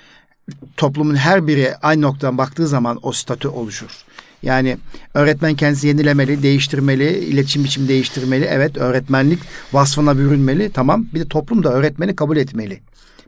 Toplumun 0.78 1.16
her 1.16 1.48
biri 1.48 1.76
aynı 1.82 2.02
noktadan 2.02 2.38
baktığı 2.38 2.68
zaman 2.68 3.00
o 3.02 3.12
statü 3.12 3.48
oluşur. 3.48 4.06
Yani 4.44 4.78
öğretmen 5.14 5.56
kendisi 5.56 5.88
yenilemeli, 5.88 6.44
değiştirmeli, 6.44 7.18
iletişim 7.20 7.64
biçimi 7.64 7.88
değiştirmeli. 7.88 8.46
Evet 8.46 8.78
öğretmenlik 8.78 9.40
vasfına 9.74 10.18
bürünmeli. 10.18 10.72
Tamam. 10.74 11.06
Bir 11.14 11.20
de 11.20 11.28
toplum 11.28 11.64
da 11.64 11.74
öğretmeni 11.74 12.16
kabul 12.16 12.38
etmeli 12.38 12.80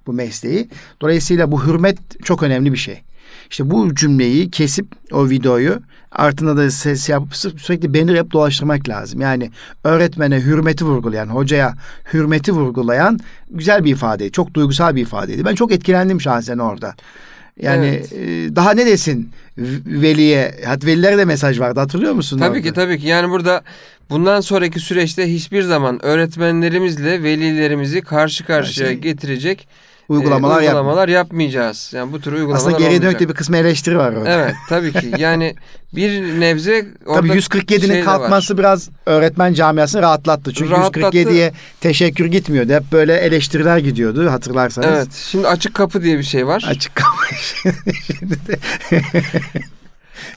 bu 0.08 0.14
mesleği. 0.14 0.70
Dolayısıyla 1.02 1.52
bu 1.52 1.66
hürmet 1.66 1.98
çok 2.24 2.44
önemli 2.44 2.74
bir 2.74 2.78
şey. 2.78 3.02
İşte 3.50 3.71
bu 3.71 3.95
cümleyi 3.95 4.52
kesip 4.52 4.86
o 5.12 5.30
videoyu 5.30 5.80
altına 6.12 6.58
da 6.58 6.71
ses 6.71 7.10
yapıp 7.10 7.32
sü- 7.34 7.60
sürekli 7.60 7.93
banner 7.93 8.15
yapıp 8.15 8.32
dolaştırmak 8.34 8.89
lazım. 8.89 9.21
Yani 9.21 9.52
öğretmene 9.84 10.41
hürmeti 10.41 10.86
vurgulayan, 10.86 11.28
hocaya 11.28 11.74
hürmeti 12.13 12.52
vurgulayan 12.52 13.19
güzel 13.52 13.84
bir 13.84 13.91
ifade. 13.91 14.30
Çok 14.30 14.54
duygusal 14.54 14.95
bir 14.95 15.02
ifadeydi. 15.02 15.45
Ben 15.45 15.56
çok 15.56 15.71
etkilendim 15.71 16.21
şahsen 16.21 16.58
orada. 16.58 16.95
Yani 17.62 17.86
Evet. 17.86 18.13
e, 18.13 18.56
daha 18.56 18.71
ne 18.71 18.86
desin 18.86 19.30
veliye? 19.86 20.56
Hatta 20.65 20.88
velilere 20.88 21.17
de 21.17 21.26
mesaj 21.26 21.60
vardı 21.60 21.80
hatırlıyor 21.80 22.13
musun? 22.13 22.38
Tabii 22.38 22.50
orada? 22.58 22.62
ki 22.62 22.74
tabii 22.74 23.00
ki. 23.00 23.08
Yani 23.08 23.30
burada 23.30 23.62
bundan 24.10 24.41
sonraki 24.41 24.80
süreçte 24.80 25.34
hiçbir 25.34 25.62
zaman 25.62 26.06
öğretmenlerimizle 26.06 27.24
velilerimizi 27.24 28.02
karşı 28.02 28.45
karşıya 28.45 28.88
şey- 28.88 28.98
getirecek 28.98 29.67
Uygulamalar, 30.10 30.62
e, 30.62 30.65
yap- 30.65 30.74
uygulamalar 30.76 31.08
yapmayacağız. 31.08 31.91
Yani 31.94 32.12
bu 32.12 32.22
tür 32.22 32.32
uygulamalar 32.34 32.58
Aslında 32.58 32.78
geriye 32.78 33.02
dönük 33.02 33.20
de 33.20 33.30
bir 33.30 33.34
kısmı 33.34 33.58
eleştiri 33.58 33.98
var 33.98 34.13
orada. 34.13 34.30
Evet 34.30 34.56
tabii 34.70 34.94
ki. 34.94 35.12
Yani 35.18 35.56
bir 35.96 36.39
nebze 36.39 36.86
orada 37.06 37.22
Tabii 37.28 37.39
147'nin 37.39 37.80
şey 37.80 37.89
de 37.89 37.98
var. 38.00 38.06
kalkması 38.06 38.58
biraz 38.58 38.89
öğretmen 39.06 39.54
camiasını 39.54 40.02
rahatlattı. 40.02 40.54
Çünkü 40.54 40.72
Rahatlattı. 40.72 41.18
147'ye 41.18 41.54
teşekkür 41.82 42.26
gitmiyordu. 42.26 42.74
Hep 42.74 42.91
böyle 42.91 43.15
eleştiriler 43.18 43.78
gidiyordu 43.78 44.32
hatırlarsanız. 44.32 44.88
Evet. 44.89 45.13
Şimdi 45.13 45.48
açık 45.48 45.74
kapı 45.74 46.04
diye 46.04 46.18
bir 46.18 46.24
şey 46.24 46.48
var. 46.48 46.65
Açık 46.70 46.91
de 48.48 48.58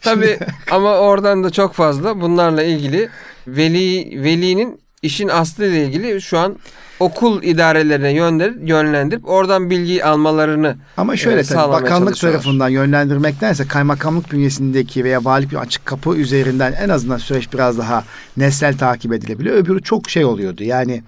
Tabii 0.03 0.39
ama 0.71 0.97
oradan 0.99 1.45
da 1.45 1.51
çok 1.51 1.75
fazla 1.75 2.21
bunlarla 2.21 2.63
ilgili 2.63 3.09
veli 3.47 4.23
velinin 4.25 4.81
işin 5.03 5.29
aslı 5.29 5.67
ile 5.67 5.85
ilgili 5.85 6.23
şu 6.23 6.39
an 6.39 6.57
okul 7.01 7.43
idarelerine 7.43 8.13
yönlendirip, 8.13 8.69
yönlendirip 8.69 9.29
oradan 9.29 9.71
bilgi 9.71 10.05
almalarını 10.05 10.77
Ama 10.97 11.17
şöyle 11.17 11.37
Evet, 11.37 11.49
tabii 11.49 11.73
bakanlık 11.73 12.17
tarafından 12.17 12.69
yönlendirmektense 12.69 13.67
kaymakamlık 13.69 14.33
bünyesindeki 14.33 15.05
veya 15.05 15.25
valilik 15.25 15.55
açık 15.55 15.87
kapı 15.87 16.17
üzerinden 16.17 16.73
en 16.73 16.89
azından 16.89 17.19
süreç 17.19 17.53
biraz 17.53 17.79
daha 17.79 18.05
nesnel 18.37 18.79
takip 18.79 19.13
edilebiliyor. 19.13 19.57
Öbürü 19.57 19.83
çok 19.83 20.11
şey 20.11 20.25
oluyordu. 20.25 20.65
Yani 20.65 21.03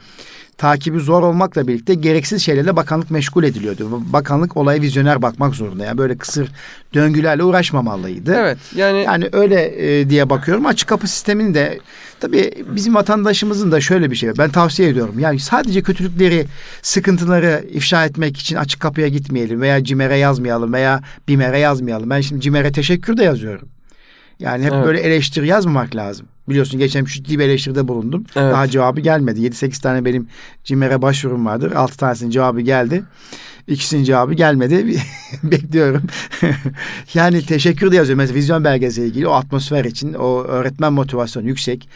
takibi 0.60 1.00
zor 1.00 1.22
olmakla 1.22 1.68
birlikte 1.68 1.94
gereksiz 1.94 2.42
şeylerle 2.42 2.76
bakanlık 2.76 3.10
meşgul 3.10 3.44
ediliyordu. 3.44 4.02
Bakanlık 4.12 4.56
olaya 4.56 4.80
vizyoner 4.80 5.22
bakmak 5.22 5.54
zorunda. 5.54 5.84
Yani 5.84 5.98
böyle 5.98 6.18
kısır 6.18 6.48
döngülerle 6.94 7.42
uğraşmamalıydı. 7.44 8.34
evet 8.34 8.58
yani, 8.74 9.02
Yani 9.02 9.28
öyle 9.32 9.60
e, 10.00 10.10
diye 10.10 10.30
bakıyorum. 10.30 10.66
Açık 10.66 10.88
kapı 10.88 11.08
sistemini 11.08 11.54
de 11.54 11.78
tabii 12.20 12.50
bizim 12.66 12.94
vatandaşımızın 12.94 13.72
da 13.72 13.80
şöyle 13.80 14.10
bir 14.10 14.16
şey. 14.16 14.30
Ben 14.38 14.50
tavsiye 14.50 14.88
ediyorum. 14.88 15.18
Yani 15.18 15.38
sadece 15.38 15.82
kötülükleri, 15.82 16.46
sıkıntıları 16.82 17.64
ifşa 17.72 18.04
etmek 18.04 18.38
için 18.38 18.56
açık 18.56 18.80
kapıya 18.80 19.08
gitmeyelim 19.08 19.60
veya 19.60 19.84
CİMER'e 19.84 20.16
yazmayalım 20.16 20.72
veya 20.72 21.00
BİMER'e 21.28 21.58
yazmayalım. 21.58 22.10
Ben 22.10 22.20
şimdi 22.20 22.40
CİMER'e 22.40 22.72
teşekkür 22.72 23.16
de 23.16 23.24
yazıyorum. 23.24 23.68
Yani 24.38 24.64
hep 24.64 24.72
Evet. 24.72 24.86
böyle 24.86 25.00
eleştiri 25.00 25.46
yazmamak 25.46 25.96
lazım. 25.96 26.26
Biliyorsun 26.50 26.80
geçen 26.80 27.04
ciddi 27.04 27.38
bir 27.38 27.44
eleştiride 27.44 27.88
bulundum. 27.88 28.24
Evet. 28.36 28.52
Daha 28.52 28.68
cevabı 28.68 29.00
gelmedi. 29.00 29.40
7-8 29.40 29.82
tane 29.82 30.04
benim 30.04 30.28
CİMER'e 30.64 31.02
başvurum 31.02 31.46
vardır. 31.46 31.72
6 31.72 31.96
tanesinin 31.96 32.30
cevabı 32.30 32.60
geldi. 32.60 33.02
İkisinin 33.70 34.04
cevabı 34.04 34.34
gelmedi. 34.34 34.96
Bekliyorum. 35.42 36.02
yani 37.14 37.46
teşekkür 37.46 37.92
de 37.92 37.96
yazıyor. 37.96 38.16
Mesela 38.16 38.34
vizyon 38.34 38.64
belgesiyle 38.64 39.08
ilgili 39.08 39.28
o 39.28 39.32
atmosfer 39.32 39.84
için, 39.84 40.14
o 40.14 40.42
öğretmen 40.42 40.92
motivasyonu 40.92 41.48
yüksek. 41.48 41.88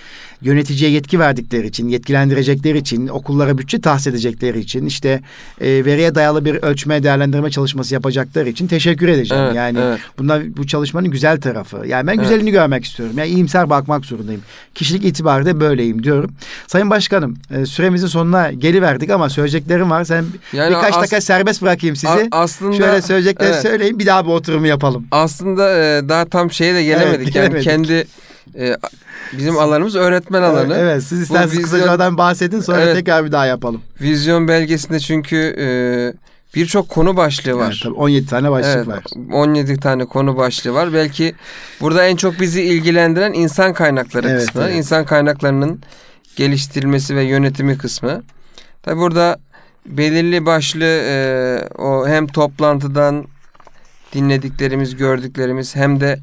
Yöneticiye 0.42 0.90
yetki 0.90 1.18
verdikleri 1.18 1.66
için, 1.66 1.88
yetkilendirecekleri 1.88 2.78
için, 2.78 3.08
okullara 3.08 3.58
bütçe 3.58 3.80
tahsis 3.80 4.06
edecekleri 4.06 4.60
için, 4.60 4.86
işte 4.86 5.20
e, 5.60 5.84
veriye 5.84 6.14
dayalı 6.14 6.44
bir 6.44 6.54
ölçme 6.54 7.02
değerlendirme 7.02 7.50
çalışması 7.50 7.94
yapacakları 7.94 8.48
için 8.48 8.66
teşekkür 8.66 9.08
edeceğim. 9.08 9.44
Evet, 9.44 9.56
yani 9.56 9.78
evet. 9.82 10.00
bunlar 10.18 10.56
bu 10.56 10.66
çalışmanın 10.66 11.10
güzel 11.10 11.40
tarafı. 11.40 11.84
Yani 11.86 12.06
ben 12.06 12.14
Evet. 12.14 12.22
güzelini 12.22 12.50
görmek 12.50 12.84
istiyorum. 12.84 13.18
Yani 13.18 13.28
iyimser 13.28 13.70
bakmak 13.70 14.04
zorundayım. 14.04 14.42
Kişilik 14.74 15.04
itibariyle 15.04 15.60
böyleyim 15.60 16.02
diyorum. 16.02 16.30
Sayın 16.66 16.90
Başkanım, 16.90 17.36
e, 17.50 17.66
süremizin 17.66 18.06
sonuna 18.06 18.52
geliverdik 18.52 19.10
ama 19.10 19.28
söyleyeceklerim 19.30 19.90
var. 19.90 20.04
Sen 20.04 20.24
Yani 20.52 20.70
birkaç 20.76 20.94
as- 20.94 21.00
dakika 21.00 21.20
serbest 21.20 21.62
bırakayım 21.62 21.96
sizi. 21.96 22.08
a- 22.08 22.28
aslında 22.30 22.76
Şöyle 22.76 23.02
söyleyecekleri 23.02 23.48
evet. 23.52 23.62
söyleyin 23.62 23.98
bir 23.98 24.06
daha 24.06 24.24
bir 24.26 24.30
oturumu 24.30 24.66
yapalım. 24.66 25.06
aslında 25.10 25.70
e, 25.78 26.08
daha 26.08 26.24
tam 26.24 26.50
şeye 26.50 26.74
de 26.74 26.84
gelemedik. 26.84 27.14
Evet, 27.14 27.34
yani 27.36 27.44
gelemedik. 27.44 27.64
kendi 27.64 28.06
e, 28.58 28.76
bizim 29.32 29.58
alanımız 29.58 29.96
öğretmen 29.96 30.42
alanı. 30.42 30.74
Evet 30.78 31.02
siz 31.02 31.20
isterseniz 31.20 31.52
vizyon- 31.52 31.62
kısaca 31.62 32.18
bahsedin 32.18 32.60
sonra 32.60 32.80
Evet. 32.80 32.96
tekrar 32.96 33.24
bir 33.24 33.32
daha 33.32 33.46
yapalım. 33.46 33.80
Vizyon 34.00 34.48
belgesinde 34.48 35.00
çünkü 35.00 35.36
e, 35.36 35.66
birçok 36.54 36.88
konu 36.88 37.16
başlığı 37.16 37.56
var. 37.56 37.66
Evet, 37.70 37.80
tabii 37.82 37.94
17 37.94 38.26
tane 38.26 38.50
başlık 38.50 38.76
Evet, 38.76 38.88
var. 38.88 39.04
17 39.32 39.76
tane 39.80 40.04
konu 40.04 40.36
başlığı 40.36 40.74
var. 40.74 40.92
Belki 40.92 41.34
burada 41.80 42.06
en 42.06 42.16
çok 42.16 42.40
bizi 42.40 42.62
ilgilendiren 42.62 43.32
insan 43.32 43.72
kaynakları 43.72 44.28
Evet, 44.28 44.46
kısmı. 44.46 44.62
evet. 44.62 44.76
İnsan 44.76 45.04
kaynaklarının 45.06 45.82
geliştirilmesi 46.36 47.16
ve 47.16 47.22
yönetimi 47.22 47.78
kısmı. 47.78 48.22
Tabi 48.82 48.96
burada 49.00 49.38
belirli 49.86 50.46
başlı 50.46 50.84
e, 50.84 51.58
o 51.78 52.08
hem 52.08 52.26
toplantıdan 52.26 53.26
dinlediklerimiz, 54.14 54.96
gördüklerimiz 54.96 55.76
hem 55.76 56.00
de 56.00 56.18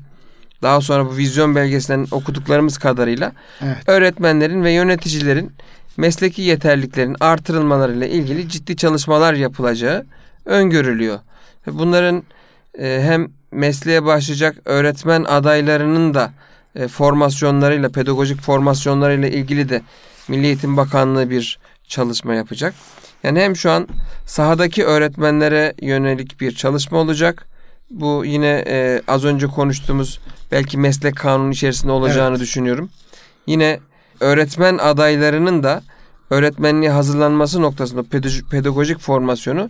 daha 0.62 0.82
sonra 0.82 1.06
bu 1.06 1.18
vizyon 1.18 1.56
belgesinden 1.56 2.08
okuduklarımız 2.12 2.78
kadarıyla 2.78 3.32
Evet. 3.62 3.78
öğretmenlerin 3.88 4.64
ve 4.64 4.72
yöneticilerin 4.72 5.52
mesleki 5.98 6.42
yeterliliklerin 6.42 7.16
artırılmalarıyla 7.20 8.08
ilgili 8.08 8.50
ciddi 8.50 8.76
çalışmalar 8.76 9.34
yapılacağı 9.34 10.06
öngörülüyor. 10.46 11.20
Bunların 11.68 12.24
e, 12.80 13.02
hem 13.04 13.28
mesleğe 13.52 14.04
başlayacak 14.04 14.58
öğretmen 14.66 15.24
adaylarının 15.24 16.14
da 16.14 16.32
e, 16.76 16.88
formasyonlarıyla, 16.88 17.90
pedagojik 17.90 18.42
formasyonlarıyla 18.42 19.28
ilgili 19.28 19.70
de 19.70 19.82
Milli 20.28 20.46
Eğitim 20.46 20.78
Bakanlığı 20.78 21.30
bir 21.30 21.60
çalışma 21.88 22.36
yapacak. 22.36 22.74
Yani 23.24 23.40
hem 23.40 23.56
şu 23.56 23.72
an 23.72 23.88
sahadaki 24.26 24.86
öğretmenlere 24.86 25.74
yönelik 25.82 26.42
bir 26.42 26.56
çalışma 26.56 26.98
olacak. 26.98 27.48
Bu 27.90 28.26
yine 28.26 28.64
e, 28.68 29.02
az 29.08 29.26
önce 29.26 29.48
konuştuğumuz 29.48 30.20
belki 30.52 30.78
meslek 30.78 31.16
kanunu 31.16 31.52
içerisinde 31.52 31.92
olacağını 31.92 32.40
düşünüyorum. 32.40 32.90
Yine 33.48 33.80
öğretmen 34.22 34.78
adaylarının 34.78 35.64
da 35.64 35.84
öğretmenliğe 36.30 36.92
hazırlanması 36.92 37.62
noktasında 37.62 38.02
pedago- 38.02 38.50
pedagojik 38.50 39.00
formasyonu 39.00 39.70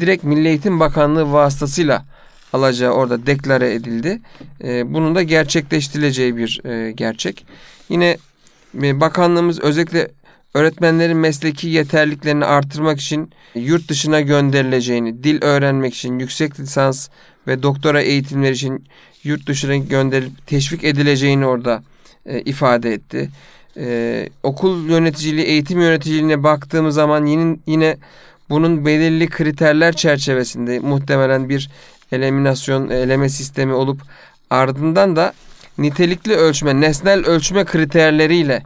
direkt 0.00 0.24
Milli 0.24 0.48
Eğitim 0.48 0.80
Bakanlığı 0.80 1.32
vasıtasıyla 1.32 2.04
alacağı 2.52 2.90
orada 2.92 3.26
deklare 3.26 3.74
edildi. 3.74 4.20
E, 4.64 4.94
bunun 4.94 5.14
da 5.14 5.22
gerçekleştirileceği 5.22 6.36
bir 6.36 6.60
e, 6.64 6.92
gerçek. 6.92 7.46
Yine 7.88 8.16
e, 8.82 9.00
bakanlığımız 9.00 9.60
özellikle 9.60 10.10
öğretmenlerin 10.54 11.16
mesleki 11.16 11.68
yeterliliklerini 11.68 12.44
artırmak 12.44 13.00
için 13.00 13.30
yurt 13.54 13.88
dışına 13.88 14.20
gönderileceğini, 14.20 15.24
dil 15.24 15.42
öğrenmek 15.42 15.94
için, 15.94 16.18
yüksek 16.18 16.60
lisans 16.60 17.08
ve 17.46 17.62
doktora 17.62 18.00
eğitimleri 18.00 18.52
için 18.52 18.84
yurt 19.24 19.46
dışına 19.46 19.76
gönderilip 19.76 20.46
teşvik 20.46 20.84
edileceğini 20.84 21.46
orada 21.46 21.82
e, 22.26 22.40
ifade 22.40 22.92
etti. 22.92 23.30
E, 23.76 24.28
okul 24.42 24.88
yöneticiliği, 24.88 25.46
eğitim 25.46 25.80
yöneticiliğine 25.80 26.42
baktığımız 26.42 26.94
zaman 26.94 27.26
yine, 27.26 27.56
yine 27.66 27.96
bunun 28.50 28.86
belirli 28.86 29.28
kriterler 29.28 29.96
çerçevesinde 29.96 30.78
muhtemelen 30.78 31.48
bir 31.48 31.70
eliminasyon, 32.12 32.90
eleme 32.90 33.28
sistemi 33.28 33.72
olup 33.72 34.00
ardından 34.50 35.16
da 35.16 35.32
nitelikli 35.78 36.34
ölçme, 36.34 36.80
nesnel 36.80 37.26
ölçme 37.26 37.64
kriterleriyle 37.64 38.62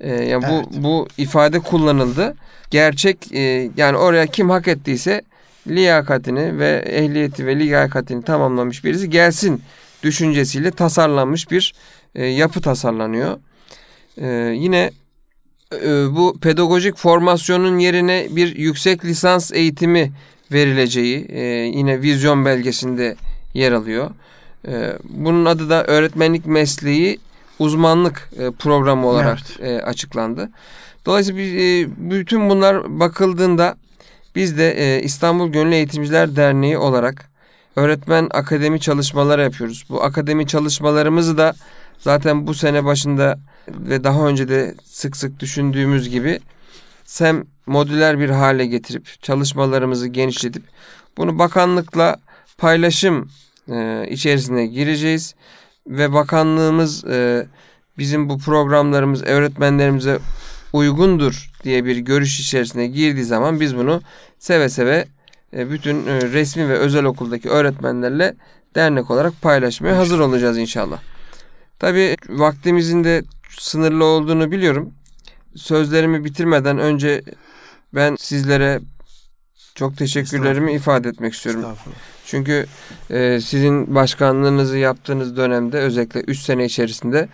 e, 0.00 0.14
yani 0.24 0.42
bu 0.42 0.54
Evet. 0.54 0.66
bu 0.84 1.08
ifade 1.18 1.60
kullanıldı. 1.60 2.34
Gerçek 2.70 3.32
e, 3.32 3.70
yani 3.76 3.96
oraya 3.96 4.26
kim 4.26 4.50
hak 4.50 4.68
ettiyse 4.68 5.22
liyakatini 5.66 6.58
ve 6.58 6.84
ehliyeti 6.86 7.46
ve 7.46 7.58
liyakatini 7.58 8.22
tamamlamış 8.22 8.84
birisi 8.84 9.10
gelsin 9.10 9.62
düşüncesiyle 10.02 10.70
tasarlanmış 10.70 11.50
bir 11.50 11.74
e, 12.14 12.26
yapı 12.26 12.60
tasarlanıyor. 12.60 13.38
E, 14.18 14.26
yine 14.56 14.90
e, 15.72 16.16
bu 16.16 16.38
pedagojik 16.40 16.96
formasyonun 16.96 17.78
yerine 17.78 18.26
bir 18.30 18.56
yüksek 18.56 19.04
lisans 19.04 19.52
eğitimi 19.52 20.12
verileceği 20.52 21.26
e, 21.30 21.40
yine 21.50 22.02
vizyon 22.02 22.44
belgesinde 22.44 23.16
yer 23.54 23.72
alıyor. 23.72 24.10
E, 24.68 24.92
bunun 25.04 25.44
adı 25.44 25.70
da 25.70 25.84
öğretmenlik 25.84 26.46
mesleği 26.46 27.18
uzmanlık 27.58 28.30
e, 28.38 28.50
programı 28.50 29.06
olarak 29.06 29.38
e, 29.60 29.76
açıklandı. 29.76 30.50
Dolayısıyla 31.06 31.42
e, 31.42 31.88
bütün 32.10 32.50
bunlar 32.50 33.00
bakıldığında 33.00 33.76
biz 34.36 34.58
de 34.58 34.70
e, 34.70 35.02
İstanbul 35.02 35.48
Gönüllü 35.48 35.74
Eğitimciler 35.74 36.36
Derneği 36.36 36.78
olarak 36.78 37.30
öğretmen 37.76 38.28
akademi 38.30 38.80
çalışmaları 38.80 39.42
yapıyoruz. 39.42 39.84
Bu 39.88 40.02
akademi 40.02 40.46
çalışmalarımızı 40.46 41.38
da 41.38 41.54
zaten 41.98 42.46
bu 42.46 42.54
sene 42.54 42.84
başında 42.84 43.38
ve 43.68 44.04
daha 44.04 44.28
önce 44.28 44.48
de 44.48 44.74
sık 44.84 45.16
sık 45.16 45.40
düşündüğümüz 45.40 46.08
gibi 46.08 46.40
SEM 47.04 47.46
modüler 47.66 48.18
bir 48.18 48.30
hale 48.30 48.66
getirip 48.66 49.22
çalışmalarımızı 49.22 50.08
genişletip 50.08 50.62
bunu 51.16 51.38
bakanlıkla 51.38 52.16
paylaşım 52.58 53.30
e, 53.70 54.06
içerisine 54.10 54.66
gireceğiz 54.66 55.34
ve 55.86 56.12
bakanlığımız 56.12 57.04
e, 57.04 57.46
bizim 57.98 58.28
bu 58.28 58.38
programlarımız 58.38 59.22
öğretmenlerimize 59.22 60.18
uygundur 60.72 61.50
diye 61.64 61.84
bir 61.84 61.96
görüş 61.96 62.40
içerisine 62.40 62.86
girdiği 62.86 63.24
zaman 63.24 63.60
biz 63.60 63.76
bunu 63.76 64.02
seve 64.38 64.68
seve 64.68 65.06
e, 65.56 65.70
bütün 65.70 66.06
e, 66.06 66.22
resmi 66.22 66.68
ve 66.68 66.78
özel 66.78 67.04
okuldaki 67.04 67.48
öğretmenlerle 67.48 68.34
dernek 68.74 69.10
olarak 69.10 69.42
paylaşmaya 69.42 69.96
hazır 69.96 70.18
olacağız 70.18 70.58
inşallah. 70.58 71.00
Tabii 71.78 72.16
vaktimizin 72.28 73.04
de 73.04 73.22
sınırlı 73.58 74.04
olduğunu 74.04 74.50
biliyorum. 74.50 74.94
Sözlerimi 75.56 76.24
bitirmeden 76.24 76.78
önce 76.78 77.22
ben 77.94 78.16
sizlere 78.16 78.80
çok 79.74 79.96
teşekkürlerimi 79.96 80.72
ifade 80.72 81.08
etmek 81.08 81.32
istiyorum. 81.34 81.64
Çünkü 82.26 82.66
e, 83.10 83.40
sizin 83.40 83.94
başkanlığınızı 83.94 84.78
yaptığınız 84.78 85.36
dönemde 85.36 85.78
özellikle 85.78 86.20
3 86.20 86.38
sene 86.38 86.64
içerisinde 86.64 87.28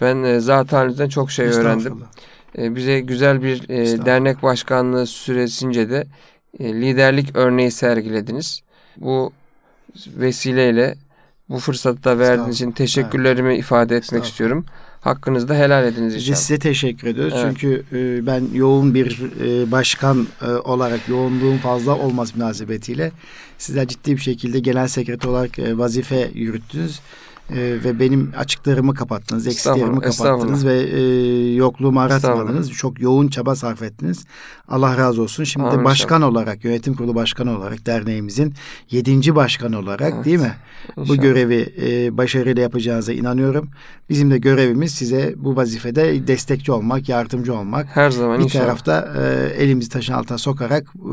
ben 0.00 0.22
e, 0.22 0.40
zat 0.40 0.72
halinizden 0.72 1.08
çok 1.08 1.30
şey 1.30 1.46
öğrendim. 1.46 2.02
E, 2.58 2.74
bize 2.74 3.00
güzel 3.00 3.42
bir 3.42 3.68
e, 3.68 4.06
dernek 4.06 4.42
başkanlığı 4.42 5.06
süresince 5.06 5.90
de 5.90 6.06
e, 6.60 6.74
liderlik 6.74 7.36
örneği 7.36 7.70
sergilediniz. 7.70 8.60
Bu 8.96 9.32
vesileyle 10.06 10.94
bu 11.48 11.58
fırsatı 11.58 12.04
da 12.04 12.18
verdiğiniz 12.18 12.54
için 12.54 12.72
teşekkürlerimi 12.72 13.56
ifade 13.56 13.96
etmek 13.96 14.24
istiyorum. 14.24 14.66
Hakkınızı 15.00 15.48
da 15.48 15.54
helal 15.54 15.84
ediniz 15.84 16.14
Biz 16.14 16.22
inşallah. 16.22 16.36
size 16.36 16.58
teşekkür 16.58 17.08
ediyoruz. 17.08 17.34
Evet. 17.36 17.46
Çünkü 17.48 17.84
e, 17.92 18.26
ben 18.26 18.44
yoğun 18.52 18.94
bir 18.94 19.20
e, 19.44 19.70
başkan 19.72 20.26
e, 20.42 20.46
olarak 20.46 21.08
yoğunluğun 21.08 21.56
fazla 21.56 21.98
olması 21.98 22.38
münasebetiyle 22.38 23.12
sizler 23.58 23.86
ciddi 23.88 24.16
bir 24.16 24.22
şekilde 24.22 24.60
genel 24.60 24.88
sekreter 24.88 25.28
olarak 25.28 25.58
e, 25.58 25.78
vazife 25.78 26.30
yürüttünüz. 26.34 27.00
E, 27.50 27.56
ve 27.84 28.00
benim 28.00 28.32
açıklarımı 28.38 28.94
kapattınız, 28.94 29.46
eksiklerimi 29.46 30.00
kapattınız 30.00 30.66
ve 30.66 30.78
e, 30.82 31.00
yokluğumu 31.54 32.00
aratmadınız. 32.00 32.72
Çok 32.72 33.00
yoğun 33.00 33.28
çaba 33.28 33.56
sarf 33.56 33.82
ettiniz. 33.82 34.24
Allah 34.68 34.98
razı 34.98 35.22
olsun. 35.22 35.44
Şimdi 35.44 35.66
Amin 35.66 35.80
de 35.80 35.84
başkan 35.84 36.22
olarak, 36.22 36.64
yönetim 36.64 36.94
kurulu 36.94 37.14
başkanı 37.14 37.58
olarak 37.58 37.86
derneğimizin 37.86 38.54
yedinci 38.90 39.34
başkanı 39.34 39.78
olarak 39.78 40.12
Evet. 40.16 40.24
değil 40.24 40.38
mi? 40.38 40.54
Bu 40.96 41.00
İnşallah. 41.00 41.22
görevi 41.22 41.74
e, 41.82 42.16
başarıyla 42.16 42.62
yapacağınıza 42.62 43.12
inanıyorum. 43.12 43.68
Bizim 44.10 44.30
de 44.30 44.38
görevimiz 44.38 44.92
size 44.92 45.34
bu 45.36 45.56
vazifede 45.56 46.26
destekçi 46.26 46.72
olmak, 46.72 47.08
yardımcı 47.08 47.54
olmak. 47.54 47.86
her 47.96 48.10
zaman 48.10 48.38
Bir 48.38 48.44
inşallah. 48.44 48.64
tarafta 48.64 49.14
e, 49.18 49.62
elimizi 49.64 49.88
taşın 49.88 50.12
altına 50.12 50.38
sokarak 50.38 50.86
e, 50.96 51.08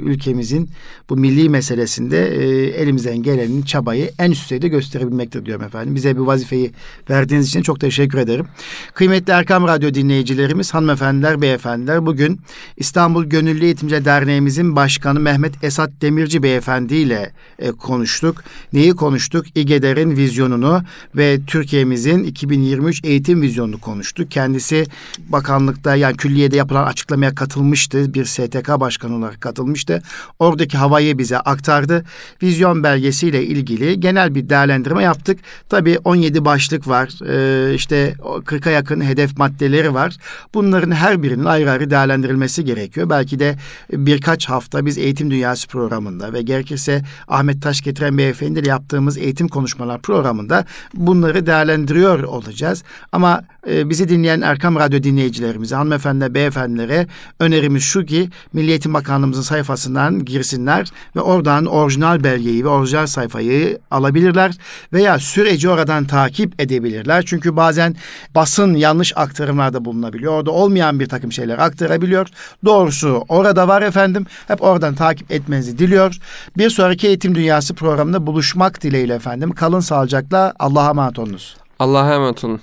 ülkemizin 0.00 0.68
bu 1.10 1.16
milli 1.16 1.48
meselesinde 1.50 2.28
e, 2.36 2.66
elimizden 2.82 3.22
gelenin 3.22 3.62
çabayı 3.62 4.10
en 4.18 4.30
üst 4.30 4.44
düzeyde 4.44 4.68
gösterebilmektir 4.68 5.46
diyorum 5.46 5.64
efendim. 5.64 5.75
Bize 5.84 6.18
bu 6.18 6.26
vazifeyi 6.26 6.72
verdiğiniz 7.10 7.48
için 7.48 7.62
çok 7.62 7.80
teşekkür 7.80 8.18
ederim. 8.18 8.46
Kıymetli 8.94 9.32
Erkam 9.32 9.66
Radyo 9.68 9.94
dinleyicilerimiz, 9.94 10.74
hanımefendiler, 10.74 11.42
beyefendiler 11.42 12.06
bugün 12.06 12.40
İstanbul 12.76 13.24
Gönüllü 13.24 13.64
Eğitimci 13.64 14.04
Derneğimizin 14.04 14.76
başkanı 14.76 15.20
Mehmet 15.20 15.64
Esat 15.64 15.90
Demirci 16.02 16.42
beyefendi 16.42 16.94
ile 16.94 17.32
e, 17.58 17.70
konuştuk. 17.70 18.44
Neyi 18.72 18.92
konuştuk? 18.92 19.46
İGEDER'in 19.54 20.16
vizyonunu 20.16 20.82
ve 21.16 21.38
Türkiye'mizin 21.46 22.24
2023 22.24 23.04
eğitim 23.04 23.42
vizyonunu 23.42 23.80
konuştuk. 23.80 24.30
Kendisi 24.30 24.86
bakanlıkta 25.28 25.96
yani 25.96 26.16
külliyede 26.16 26.56
yapılan 26.56 26.86
açıklamaya 26.86 27.34
katılmıştı. 27.34 28.14
Bir 28.14 28.24
STK 28.24 28.68
başkanı 28.80 29.16
olarak 29.16 29.40
katılmıştı. 29.40 30.02
Oradaki 30.38 30.76
havayı 30.78 31.18
bize 31.18 31.38
aktardı. 31.38 32.04
Vizyon 32.42 32.82
belgesiyle 32.82 33.44
ilgili 33.44 34.00
genel 34.00 34.34
bir 34.34 34.48
değerlendirme 34.48 35.02
yaptık. 35.02 35.40
Tabii 35.68 35.98
17 36.04 36.44
başlık 36.44 36.88
var. 36.88 37.08
Ee, 37.28 37.74
işte 37.74 38.14
40'a 38.22 38.70
yakın 38.70 39.00
hedef 39.00 39.38
maddeleri 39.38 39.94
var. 39.94 40.16
Bunların 40.54 40.90
her 40.90 41.22
birinin 41.22 41.44
ayrı 41.44 41.70
ayrı 41.70 41.90
değerlendirilmesi 41.90 42.64
gerekiyor. 42.64 43.10
Belki 43.10 43.38
de 43.38 43.56
birkaç 43.92 44.48
hafta 44.48 44.86
biz 44.86 44.98
Eğitim 44.98 45.30
Dünyası 45.30 45.68
programında 45.68 46.32
ve 46.32 46.42
gerekirse 46.42 47.02
Ahmet 47.28 47.62
Taş 47.62 47.80
getiren 47.80 48.18
beyefendi 48.18 48.60
ile 48.60 48.68
yaptığımız 48.68 49.18
eğitim 49.18 49.48
konuşmalar 49.48 50.02
programında 50.02 50.64
bunları 50.94 51.46
değerlendiriyor 51.46 52.22
olacağız. 52.22 52.84
Ama 53.12 53.42
e, 53.68 53.90
bizi 53.90 54.08
dinleyen 54.08 54.40
Erkam 54.40 54.76
Radyo 54.76 55.02
dinleyicilerimize, 55.02 55.76
hanımefendi, 55.76 56.34
beyefendilere 56.34 57.06
önerimiz 57.40 57.82
şu 57.82 58.04
ki 58.04 58.30
Milli 58.52 58.70
Eğitim 58.70 58.94
Bakanlığımızın 58.94 59.42
sayfasından 59.42 60.24
girsinler 60.24 60.88
ve 61.16 61.20
oradan 61.20 61.66
orijinal 61.66 62.24
belgeyi 62.24 62.64
ve 62.64 62.68
orijinal 62.68 63.06
sayfayı 63.06 63.78
alabilirler 63.90 64.54
veya 64.92 65.18
süreci 65.56 65.68
oradan 65.68 66.04
takip 66.04 66.60
edebilirler. 66.60 67.24
Çünkü 67.26 67.56
bazen 67.56 67.96
basın 68.34 68.74
yanlış 68.74 69.12
aktarımlarda 69.16 69.84
bulunabiliyor. 69.84 70.32
Orada 70.32 70.50
olmayan 70.50 71.00
bir 71.00 71.08
takım 71.08 71.32
şeyler 71.32 71.58
aktarabiliyor. 71.58 72.28
Doğrusu 72.64 73.24
orada 73.28 73.68
var 73.68 73.82
efendim. 73.82 74.26
Hep 74.48 74.62
oradan 74.62 74.94
takip 74.94 75.30
etmenizi 75.30 75.78
diliyor. 75.78 76.16
Bir 76.56 76.70
sonraki 76.70 77.06
Eğitim 77.06 77.34
Dünyası 77.34 77.74
programında 77.74 78.26
buluşmak 78.26 78.82
dileğiyle 78.82 79.14
efendim. 79.14 79.50
Kalın 79.50 79.80
sağlıcakla. 79.80 80.52
Allah'a 80.58 80.90
emanet 80.90 81.18
olunuz. 81.18 81.56
Allah'a 81.78 82.14
emanet 82.14 82.44
olun. 82.44 82.60